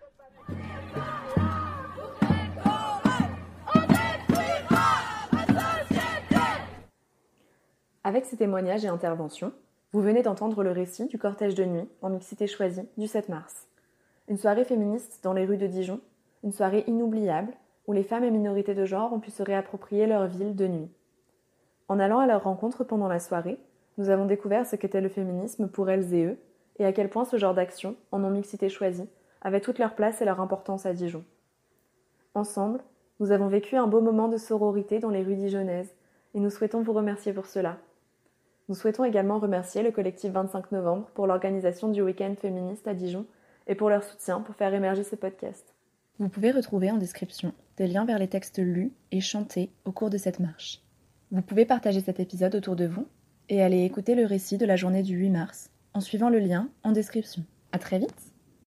Avec 8.05 8.23
ces 8.23 8.37
témoignages 8.37 8.85
et 8.85 8.89
interventions, 8.89 9.51
vous 9.91 10.01
venez 10.01 10.23
d'entendre 10.23 10.63
le 10.63 10.71
récit 10.71 11.07
du 11.07 11.17
cortège 11.17 11.55
de 11.55 11.65
nuit 11.65 11.89
en 12.01 12.09
mixité 12.09 12.47
choisie 12.47 12.87
du 12.97 13.07
7 13.07 13.27
mars. 13.27 13.67
Une 14.29 14.37
soirée 14.37 14.63
féministe 14.63 15.19
dans 15.21 15.33
les 15.33 15.45
rues 15.45 15.57
de 15.57 15.67
Dijon, 15.67 15.99
une 16.43 16.53
soirée 16.53 16.85
inoubliable 16.87 17.53
où 17.87 17.91
les 17.91 18.03
femmes 18.03 18.23
et 18.23 18.31
minorités 18.31 18.73
de 18.73 18.85
genre 18.85 19.11
ont 19.11 19.19
pu 19.19 19.31
se 19.31 19.43
réapproprier 19.43 20.07
leur 20.07 20.27
ville 20.27 20.55
de 20.55 20.67
nuit. 20.67 20.89
En 21.89 21.99
allant 21.99 22.19
à 22.19 22.25
leur 22.25 22.43
rencontre 22.43 22.85
pendant 22.85 23.09
la 23.09 23.19
soirée, 23.19 23.59
nous 23.97 24.09
avons 24.09 24.25
découvert 24.25 24.65
ce 24.65 24.77
qu'était 24.77 25.01
le 25.01 25.09
féminisme 25.09 25.67
pour 25.67 25.89
elles 25.89 26.13
et 26.13 26.23
eux, 26.23 26.37
et 26.79 26.85
à 26.85 26.93
quel 26.93 27.09
point 27.09 27.25
ce 27.25 27.35
genre 27.35 27.53
d'action, 27.53 27.97
en 28.13 28.19
non-mixité 28.19 28.69
choisie, 28.69 29.09
avait 29.41 29.59
toute 29.59 29.77
leur 29.77 29.93
place 29.93 30.21
et 30.21 30.25
leur 30.25 30.39
importance 30.39 30.85
à 30.85 30.93
Dijon. 30.93 31.25
Ensemble, 32.33 32.79
nous 33.19 33.31
avons 33.31 33.47
vécu 33.47 33.75
un 33.75 33.87
beau 33.87 33.99
moment 33.99 34.29
de 34.29 34.37
sororité 34.37 34.99
dans 34.99 35.09
les 35.09 35.21
rues 35.21 35.35
dijonnaises, 35.35 35.93
et 36.33 36.39
nous 36.39 36.49
souhaitons 36.49 36.81
vous 36.81 36.93
remercier 36.93 37.33
pour 37.33 37.45
cela. 37.45 37.77
Nous 38.69 38.75
souhaitons 38.75 39.03
également 39.03 39.37
remercier 39.37 39.83
le 39.83 39.91
collectif 39.91 40.31
25 40.31 40.71
novembre 40.71 41.09
pour 41.13 41.27
l'organisation 41.27 41.89
du 41.89 42.01
week-end 42.01 42.33
féministe 42.39 42.87
à 42.87 42.93
Dijon 42.93 43.25
et 43.67 43.75
pour 43.75 43.89
leur 43.89 44.03
soutien 44.03 44.41
pour 44.41 44.55
faire 44.55 44.73
émerger 44.73 45.03
ce 45.03 45.15
podcast. 45.15 45.73
Vous 46.19 46.29
pouvez 46.29 46.51
retrouver 46.51 46.91
en 46.91 46.97
description 46.97 47.53
des 47.77 47.87
liens 47.87 48.05
vers 48.05 48.19
les 48.19 48.27
textes 48.27 48.59
lus 48.59 48.93
et 49.11 49.21
chantés 49.21 49.71
au 49.85 49.91
cours 49.91 50.09
de 50.09 50.17
cette 50.17 50.39
marche. 50.39 50.81
Vous 51.31 51.41
pouvez 51.41 51.65
partager 51.65 52.01
cet 52.01 52.19
épisode 52.19 52.55
autour 52.55 52.75
de 52.75 52.85
vous 52.85 53.07
et 53.49 53.63
aller 53.63 53.83
écouter 53.83 54.15
le 54.15 54.25
récit 54.25 54.57
de 54.57 54.65
la 54.65 54.75
journée 54.75 55.03
du 55.03 55.15
8 55.15 55.29
mars 55.29 55.71
en 55.93 56.01
suivant 56.01 56.29
le 56.29 56.39
lien 56.39 56.69
en 56.83 56.91
description. 56.91 57.43
À 57.71 57.79
très 57.79 57.99
vite! 57.99 58.32